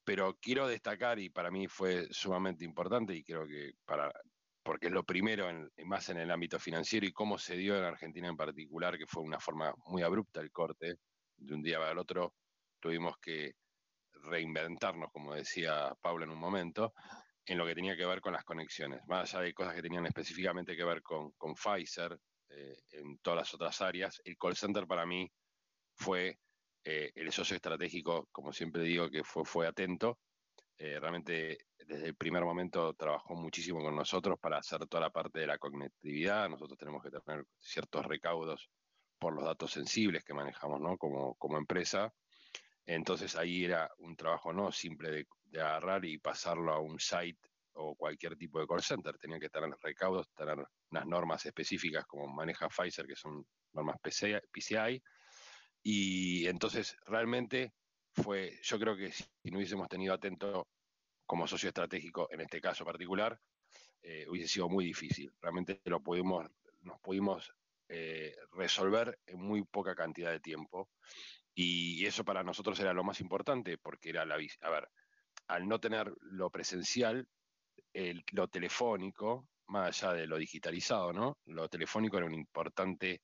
[0.04, 4.12] pero quiero destacar, y para mí fue sumamente importante, y creo que para,
[4.62, 5.48] porque es lo primero,
[5.86, 9.22] más en el ámbito financiero y cómo se dio en Argentina en particular, que fue
[9.22, 10.96] una forma muy abrupta el corte,
[11.38, 12.34] de un día para el otro
[12.80, 13.54] tuvimos que
[14.24, 16.94] reinventarnos, como decía Paula en un momento,
[17.46, 20.06] en lo que tenía que ver con las conexiones, más allá de cosas que tenían
[20.06, 22.18] específicamente que ver con, con Pfizer,
[22.50, 25.30] eh, en todas las otras áreas, el call center para mí
[25.96, 26.38] fue
[26.84, 30.18] eh, el socio estratégico, como siempre digo, que fue, fue atento,
[30.76, 35.40] eh, realmente desde el primer momento trabajó muchísimo con nosotros para hacer toda la parte
[35.40, 36.48] de la conectividad.
[36.48, 38.68] Nosotros tenemos que tener ciertos recaudos
[39.18, 40.96] por los datos sensibles que manejamos ¿no?
[40.98, 42.12] como, como empresa.
[42.86, 45.26] Entonces ahí era un trabajo no simple de,
[45.60, 47.38] agarrar y pasarlo a un site
[47.74, 49.16] o cualquier tipo de call center.
[49.18, 50.56] Tenían que tener recaudos, tener
[50.90, 55.02] unas normas específicas como maneja Pfizer, que son normas PCI.
[55.82, 57.74] Y entonces realmente
[58.12, 60.68] fue, yo creo que si no hubiésemos tenido atento
[61.26, 63.38] como socio estratégico en este caso particular,
[64.02, 65.32] eh, hubiese sido muy difícil.
[65.40, 66.46] Realmente lo pudimos,
[66.82, 67.52] nos pudimos
[67.88, 70.90] eh, resolver en muy poca cantidad de tiempo.
[71.54, 74.36] Y eso para nosotros era lo más importante, porque era la...
[74.60, 74.88] A ver,
[75.46, 77.28] al no tener lo presencial,
[78.32, 81.38] lo telefónico, más allá de lo digitalizado, ¿no?
[81.46, 83.22] Lo telefónico era un importante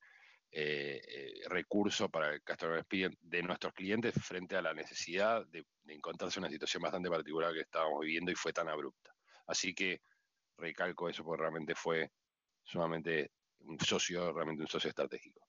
[0.52, 5.64] eh, eh, recurso para el customer experience de nuestros clientes frente a la necesidad de,
[5.86, 9.14] encontrarse en una situación bastante particular que estábamos viviendo y fue tan abrupta.
[9.46, 10.00] Así que
[10.56, 12.10] recalco eso porque realmente fue
[12.62, 15.40] sumamente un socio, realmente un socio estratégico.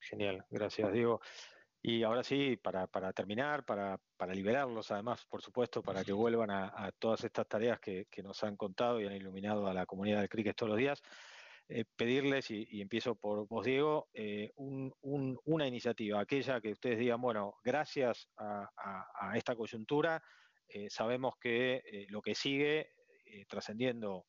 [0.00, 1.20] Genial, gracias Diego.
[1.86, 3.98] Y ahora sí, para, terminar, para,
[4.32, 8.56] liberarlos además, por supuesto, para que vuelvan a, todas estas tareas que, que, nos han
[8.56, 11.02] contado y han iluminado a la comunidad del cricket todos los días,
[11.68, 17.56] eh, pedirles, y, empiezo por vos, Diego, eh, una iniciativa, aquella que ustedes digan, bueno,
[17.62, 20.22] gracias a, esta coyuntura,
[20.66, 22.92] eh, sabemos que lo que sigue,
[23.46, 24.24] trascendiendo,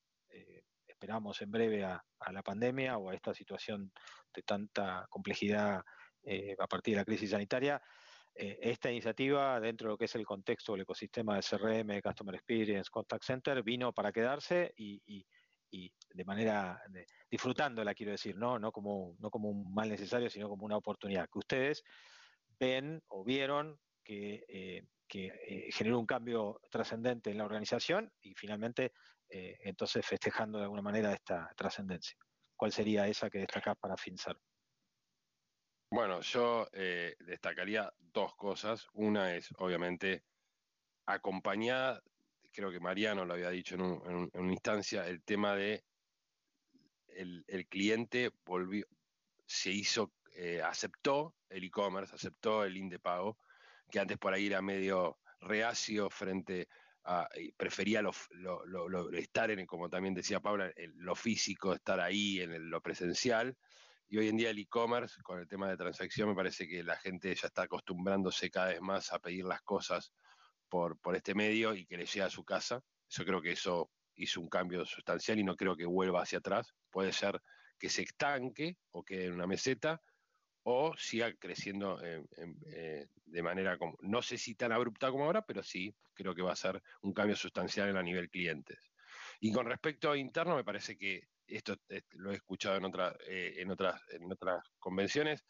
[0.87, 3.93] esperamos en breve a, la pandemia o a esta situación
[4.33, 5.85] de tanta complejidad
[6.59, 7.81] a partir de la crisis sanitaria,
[8.33, 12.89] esta iniciativa, dentro de lo que es el contexto del ecosistema de CRM, Customer Experience,
[12.91, 15.01] Contact Center, vino para quedarse y,
[15.75, 16.81] y de manera
[17.29, 18.57] disfrutándola, quiero decir, ¿no?
[18.59, 21.83] No, como, no como un mal necesario, sino como una oportunidad, que ustedes
[22.59, 24.83] ven o vieron que, eh,
[25.13, 28.93] eh, generó un cambio trascendente en la organización y finalmente
[29.29, 32.17] eh, entonces festejando de alguna manera esta trascendencia.
[32.55, 34.37] ¿Cuál sería esa que destacás para FinSAR?
[35.89, 36.67] Bueno, yo
[37.19, 38.87] destacaría dos cosas.
[38.93, 40.23] Una es, obviamente,
[41.05, 42.01] acompañada
[42.55, 43.81] creo que Mariano lo había dicho en,
[44.33, 45.83] una instancia, el tema de
[47.09, 48.85] el, cliente volvió,
[49.45, 53.37] se hizo, eh, aceptó el e-commerce, aceptó el INDE pago,
[53.91, 56.67] que antes por ahí era medio reacio frente
[57.03, 58.11] a, prefería lo,
[59.13, 63.55] estar en, como también decía Paula, lo físico, estar ahí en lo presencial.
[64.07, 66.95] Y hoy en día el e-commerce, con el tema de transacción, me parece que la
[66.97, 70.13] gente ya está acostumbrándose cada vez más a pedir las cosas
[70.69, 72.83] por, por este medio y que le llegue a su casa.
[73.09, 76.73] Yo creo que eso hizo un cambio sustancial y no creo que vuelva hacia atrás.
[76.91, 77.41] Puede ser
[77.79, 80.01] que se estanque o quede en una meseta
[80.63, 85.61] o siga creciendo eh, de manera, como, no sé si tan abrupta como ahora, pero
[85.61, 88.79] sí creo que va a ser un cambio sustancial a nivel clientes.
[89.39, 91.75] Y con respecto a interno, me parece que esto
[92.11, 95.45] lo he escuchado en, otra, eh, en, otras, en otras convenciones,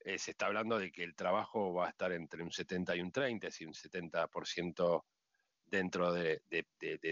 [0.00, 3.00] eh, se está hablando de que el trabajo va a estar entre un 70 y
[3.00, 5.04] un 30, es decir, un 70%
[5.66, 6.42] dentro de,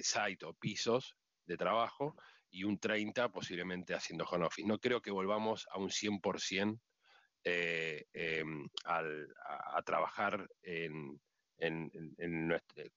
[0.02, 1.14] site o pisos
[1.44, 2.16] de trabajo
[2.50, 4.66] y un 30 posiblemente haciendo home office.
[4.66, 6.80] No creo que volvamos a un 100%
[7.44, 11.20] eh, em, a, trabajar en,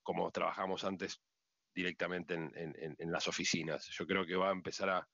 [0.02, 1.22] como trabajamos antes
[1.74, 3.88] directamente en, las oficinas.
[3.88, 5.08] Yo creo que va a empezar a,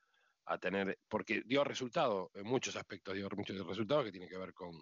[0.48, 4.54] a tener, porque dio resultado, en muchos aspectos dio muchos resultados que tienen que ver
[4.54, 4.82] con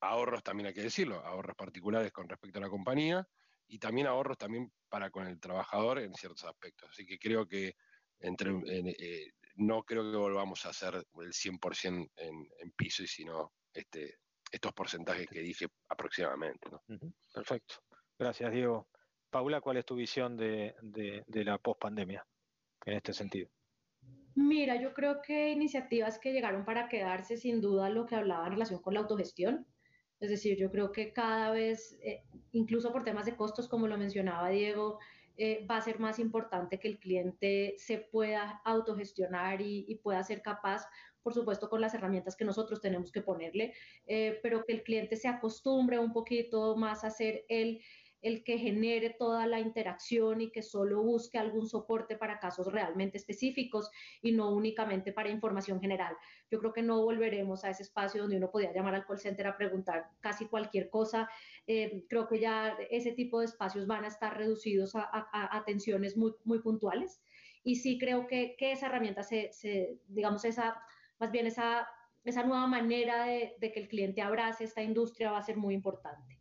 [0.00, 3.26] ahorros, también hay que decirlo, ahorros particulares con respecto a la compañía
[3.66, 6.88] y también ahorros también para con el trabajador en ciertos aspectos.
[6.90, 7.74] Así que creo que
[8.20, 14.16] entre, eh, no creo que volvamos a hacer el 100% en, en piso, sino este,
[14.50, 16.68] estos porcentajes que dije aproximadamente.
[17.32, 17.74] Perfecto.
[18.18, 18.88] Gracias, Diego.
[19.30, 22.26] Paula, ¿cuál es tu visión de, de, de la pospandemia
[22.86, 23.50] en este sentido?
[24.40, 28.52] Mira, yo creo que iniciativas que llegaron para quedarse, sin duda, lo que hablaba en
[28.52, 29.66] relación con la autogestión.
[30.20, 32.22] Es decir, yo creo que cada vez, eh,
[32.52, 35.00] incluso por temas de costos, como lo mencionaba Diego,
[35.36, 40.22] eh, va a ser más importante que el cliente se pueda autogestionar y, y, pueda
[40.22, 40.86] ser capaz,
[41.24, 43.74] por supuesto, con las herramientas que nosotros tenemos que ponerle,
[44.06, 47.82] eh, pero que el cliente se acostumbre un poquito más a ser él el
[48.20, 53.90] que genere toda la interacción y que solo busque algún soporte para casos realmente específicos
[54.22, 56.16] y no únicamente para información general.
[56.50, 59.46] Yo creo que no volveremos a ese espacio donde uno podía llamar al call center
[59.46, 61.28] a preguntar casi cualquier cosa.
[61.66, 66.16] Eh, creo que ya ese tipo de espacios van a estar reducidos a, a, atenciones
[66.16, 67.20] muy, muy puntuales.
[67.62, 70.80] Y sí creo que, esa herramienta se, digamos, esa,
[71.18, 71.88] más bien esa,
[72.24, 75.74] esa nueva manera de, de que el cliente abrace esta industria va a ser muy
[75.74, 76.37] importante.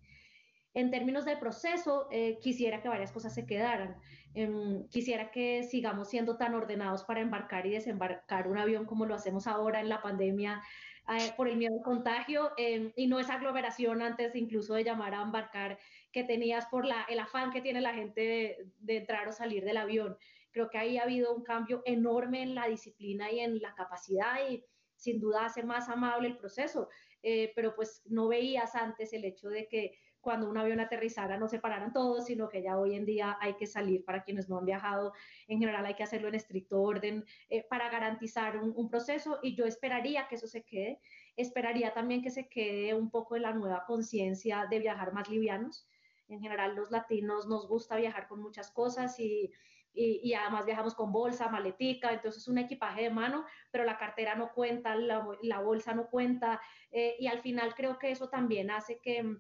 [0.77, 3.99] En términos del proceso, eh, quisiera que varias cosas se quedaran.
[4.35, 9.15] Eh, quisiera que sigamos siendo tan ordenados para embarcar y desembarcar un avión como lo
[9.15, 10.61] hacemos ahora en la pandemia
[11.09, 15.15] eh, por el miedo al contagio em, y no esa aglomeración antes incluso de llamar
[15.15, 15.79] a embarcar
[16.11, 19.65] que tenías por la, el afán que tiene la gente de, de entrar o salir
[19.65, 20.15] del avión.
[20.51, 24.47] Creo que ahí ha habido un cambio enorme en la disciplina y en la capacidad
[24.47, 24.63] y
[24.97, 26.89] sin duda hace más amable el proceso,
[27.23, 31.47] eh, pero pues no veías antes el hecho de que cuando un avión aterrizara no
[31.47, 34.57] se pararan todos, sino que ya hoy en día hay que salir para quienes no
[34.57, 35.13] han viajado.
[35.47, 39.55] En general hay que hacerlo en estricto orden eh, para garantizar un, un, proceso y
[39.55, 40.99] yo esperaría que eso se quede.
[41.35, 45.87] Esperaría también que se quede un poco de la nueva conciencia de viajar más livianos.
[46.27, 49.51] En general los latinos nos gusta viajar con muchas cosas y,
[49.93, 54.35] y, y, además viajamos con bolsa, maletica, entonces un equipaje de mano, pero la cartera
[54.35, 56.61] no cuenta, la, la bolsa no cuenta
[56.91, 59.37] eh, y al final creo que eso también hace que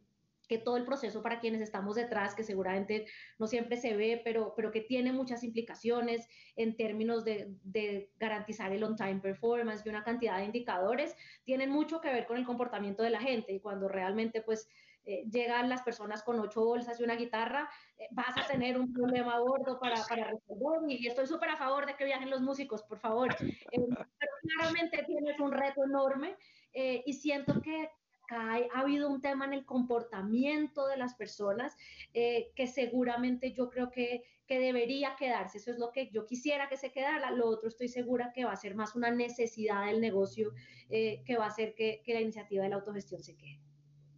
[0.47, 3.05] que todo el proceso para quienes estamos detrás, que seguramente
[3.37, 8.71] no siempre se ve, pero, pero que tiene muchas implicaciones en términos de, de garantizar
[8.71, 13.03] el on-time performance y una cantidad de indicadores, tienen mucho que ver con el comportamiento
[13.03, 13.53] de la gente.
[13.53, 14.67] Y cuando realmente pues
[15.05, 18.91] eh, llegan las personas con ocho bolsas y una guitarra, eh, vas a tener un
[18.91, 20.89] problema gordo para, para resolver.
[20.89, 24.31] Y, y estoy súper a favor de que viajen los músicos, por favor, eh, pero
[24.41, 26.35] claramente tienes un reto enorme
[26.73, 27.89] eh, y siento que
[28.27, 31.75] acá hay, ha habido un tema en el comportamiento de las personas
[32.13, 35.57] eh, que seguramente yo creo que, que, debería quedarse.
[35.57, 37.31] Eso es lo que yo quisiera que se quedara.
[37.31, 40.51] Lo otro estoy segura que va a ser más una necesidad del negocio
[40.89, 43.61] eh, que va a hacer que, que la iniciativa de la autogestión se quede.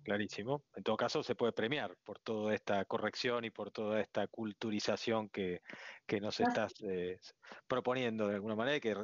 [0.03, 0.63] Clarísimo.
[0.75, 5.29] En todo caso, se puede premiar por toda esta corrección y por toda esta culturización
[5.29, 5.61] que,
[6.07, 7.19] que nos estás eh,
[7.67, 8.95] proponiendo de alguna manera y que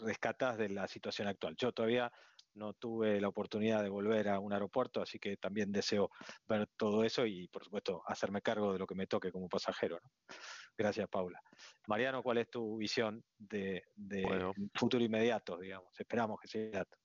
[0.00, 1.56] rescatas de la situación actual.
[1.56, 2.12] Yo todavía
[2.54, 6.10] no tuve la oportunidad de volver a un aeropuerto, así que también deseo
[6.48, 9.98] ver todo eso y, por supuesto, hacerme cargo de lo que me toque como pasajero.
[10.02, 10.36] ¿no?
[10.76, 11.40] Gracias, Paula.
[11.86, 14.52] Mariano, ¿cuál es tu visión de, de bueno.
[14.74, 15.88] futuro inmediato, digamos?
[15.98, 16.96] Esperamos que sea inmediato.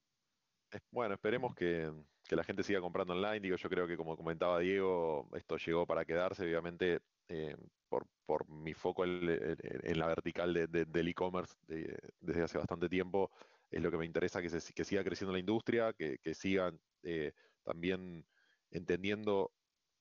[0.92, 1.92] Bueno, esperemos que,
[2.28, 3.40] que, la gente siga comprando online.
[3.40, 6.44] Digo, yo creo que como comentaba Diego, esto llegó para quedarse.
[6.44, 7.56] Obviamente, eh,
[7.88, 12.58] por, por, mi foco en, en la vertical de, de, del e-commerce de, desde hace
[12.60, 13.32] bastante tiempo,
[13.70, 16.80] es lo que me interesa que, se, que siga creciendo la industria, que, que sigan
[17.04, 17.32] eh,
[17.64, 18.26] también
[18.72, 19.52] entendiendo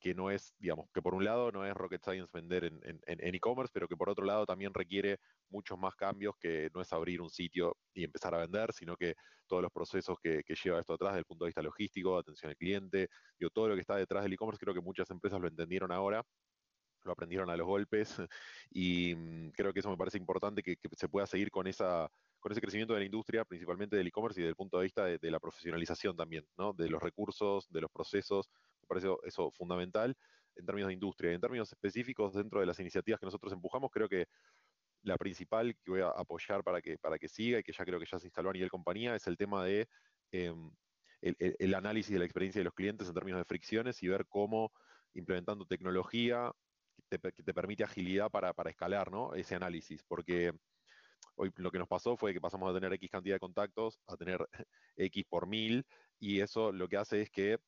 [0.00, 3.72] que no es, digamos, que por un lado no es rocket science vender en e-commerce,
[3.74, 7.30] pero que por otro lado también requiere muchos más cambios, que no es abrir un
[7.30, 9.14] sitio y empezar a vender, sino que
[9.48, 12.50] todos los procesos que, que lleva esto atrás desde el punto de vista logístico, atención
[12.50, 13.08] al cliente,
[13.38, 16.22] digo, todo lo que está detrás del e-commerce, creo que muchas empresas lo entendieron ahora,
[17.02, 18.16] lo aprendieron a los golpes,
[18.70, 22.08] y mmm, creo que eso me parece importante que se pueda seguir con esa
[22.40, 25.04] con ese crecimiento de la industria, principalmente del e-commerce y desde el punto de vista
[25.04, 26.72] de, la profesionalización también, ¿no?
[26.72, 28.48] de los recursos, de los procesos,
[28.82, 30.16] me parece eso fundamental
[30.56, 31.32] en términos de industria.
[31.32, 34.26] En términos específicos, dentro de las iniciativas que nosotros empujamos, creo que
[35.02, 38.00] la principal que voy a apoyar para que, para que siga y que ya creo
[38.00, 39.88] que ya se instaló a nivel compañía es el tema de
[40.30, 44.26] el, el, análisis de la experiencia de los clientes en términos de fricciones y ver
[44.26, 44.72] cómo
[45.14, 46.52] implementando tecnología
[46.96, 49.34] que te, que te permite agilidad para, para escalar ¿no?
[49.34, 50.52] ese análisis, porque
[51.36, 54.16] Hoy lo que nos pasó fue que pasamos a tener X cantidad de contactos a
[54.16, 54.38] tener
[54.96, 55.84] X por mil
[56.18, 57.58] y eso lo que hace es que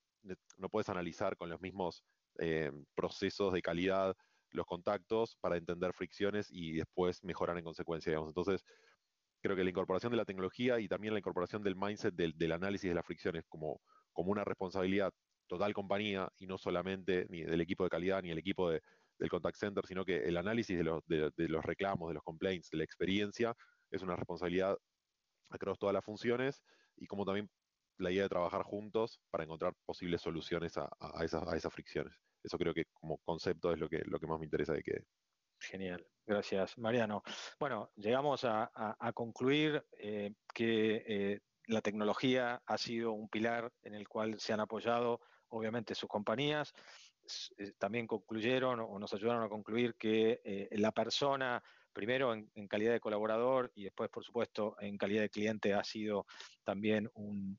[0.59, 2.05] no puedes analizar con los mismos
[2.39, 4.17] eh, procesos de calidad
[4.51, 8.15] los contactos para entender fricciones y después mejorar en consecuencia.
[8.15, 8.65] Entonces,
[9.41, 12.91] creo que la incorporación de la tecnología y también la incorporación del mindset del, análisis
[12.91, 13.81] de las fricciones como,
[14.13, 15.13] como una responsabilidad
[15.47, 18.83] total compañía y no solamente ni del equipo de calidad ni del equipo de,
[19.21, 22.85] del contact center, sino que el análisis de los, reclamos, de los complaints, de la
[22.85, 23.55] experiencia,
[23.91, 24.77] es una responsabilidad
[25.51, 26.63] across todas las funciones
[26.97, 27.51] y como también
[27.99, 30.89] la idea de trabajar juntos para encontrar posibles soluciones a,
[31.23, 32.15] esas, a esas fricciones.
[32.43, 35.05] Eso creo que como concepto es lo que, lo que más me interesa de que,
[35.63, 37.23] Genial, gracias Mariano.
[37.59, 38.71] Bueno, llegamos a,
[39.13, 44.61] concluir eh, que eh, la tecnología ha sido un pilar en el cual se han
[44.61, 46.73] apoyado obviamente sus compañías.
[47.59, 51.63] Eh, también concluyeron o nos ayudaron a concluir que la persona,
[51.93, 56.27] primero en, calidad de colaborador y después, por supuesto, en calidad de cliente, ha sido
[56.65, 57.59] también un,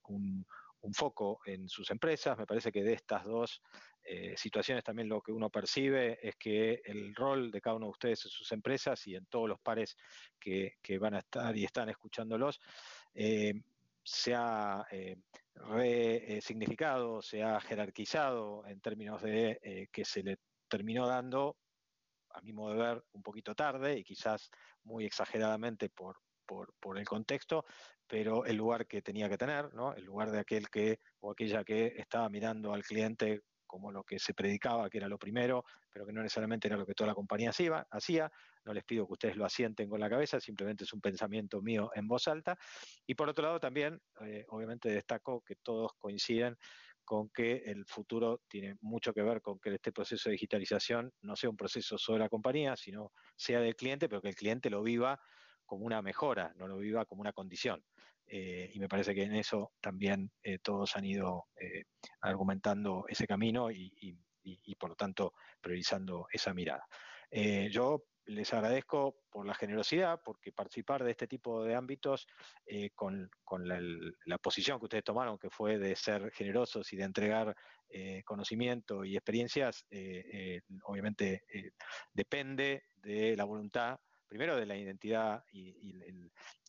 [0.82, 2.38] un foco en sus empresas.
[2.38, 3.62] Me parece que de estas dos
[4.04, 7.92] eh, situaciones también lo que uno percibe es que el rol de cada uno de
[7.92, 9.96] ustedes en sus empresas y en todos los pares
[10.40, 12.60] que, van a estar y están escuchándolos,
[13.14, 13.54] eh,
[14.12, 15.16] se ha eh,
[15.56, 20.38] resignificado, se ha jerarquizado en términos de que se le
[20.68, 21.58] terminó dando,
[22.30, 24.50] a mi modo de ver, un poquito tarde y quizás
[24.84, 27.66] muy exageradamente por, por, el contexto,
[28.08, 29.94] pero el lugar que tenía que tener, ¿no?
[29.94, 34.20] el lugar de aquel que o aquella que estaba mirando al cliente como lo que
[34.20, 37.16] se predicaba, que era lo primero, pero que no necesariamente era lo que toda la
[37.16, 38.32] compañía hacía.
[38.66, 41.92] No les pido que ustedes lo asienten con la cabeza, simplemente es un pensamiento mío
[41.96, 42.58] en voz alta.
[43.08, 46.58] Y por otro lado también, eh, obviamente destaco que todos coinciden
[47.04, 51.36] con que el futuro tiene mucho que ver con que este proceso de digitalización no
[51.36, 54.70] sea un proceso solo de la compañía, sino sea del cliente, pero que el cliente
[54.70, 55.20] lo viva
[55.66, 57.84] como una mejora, no lo viva como una condición.
[58.28, 61.48] Eh, y me parece que en eso también eh, todos han ido
[62.22, 64.18] argumentando ese camino y,
[64.80, 66.88] por lo tanto priorizando esa mirada.
[67.70, 72.28] yo les agradezco por la generosidad, porque participar de este tipo de ámbitos
[72.96, 73.30] con,
[74.26, 77.56] la, posición que ustedes tomaron, que fue de ser generosos y de entregar
[78.26, 79.86] conocimiento y experiencias,
[80.84, 81.44] obviamente
[82.14, 84.00] depende de la voluntad
[84.32, 85.94] primero de la identidad y,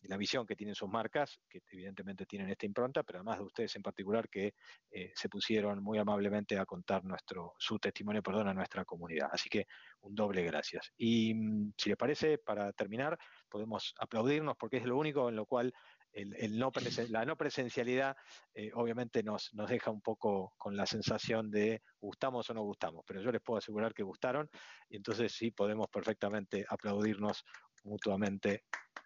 [0.09, 3.73] la visión que tienen sus marcas, que evidentemente tienen esta impronta, pero además de ustedes
[3.77, 4.53] en particular que
[4.91, 9.29] eh, se pusieron muy amablemente a contar nuestro, su testimonio perdón, a nuestra comunidad.
[9.31, 9.65] Así que
[10.01, 10.91] un doble gracias.
[10.97, 15.45] Y mm, si les parece, para terminar, podemos aplaudirnos porque es lo único en lo
[15.45, 15.73] cual
[16.13, 16.71] el, no
[17.09, 18.15] la no presencialidad
[18.53, 23.03] eh, obviamente nos, nos deja un poco con la sensación de gustamos o no gustamos,
[23.05, 24.49] pero yo les puedo asegurar que gustaron
[24.89, 27.43] y entonces sí podemos perfectamente aplaudirnos
[27.83, 28.63] mutuamente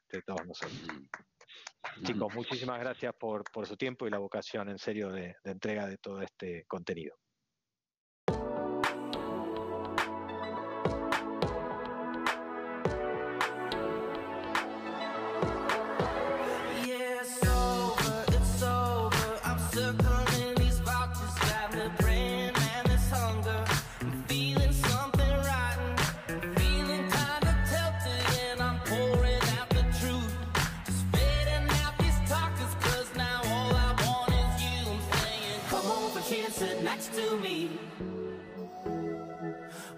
[0.09, 0.81] de todos nosotros.
[2.03, 5.97] Chicos, muchísimas gracias por, por su tiempo y la vocación en serio de entrega de
[5.97, 7.15] todo este contenido.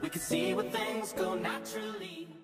[0.02, 2.39] We can see where things go naturally.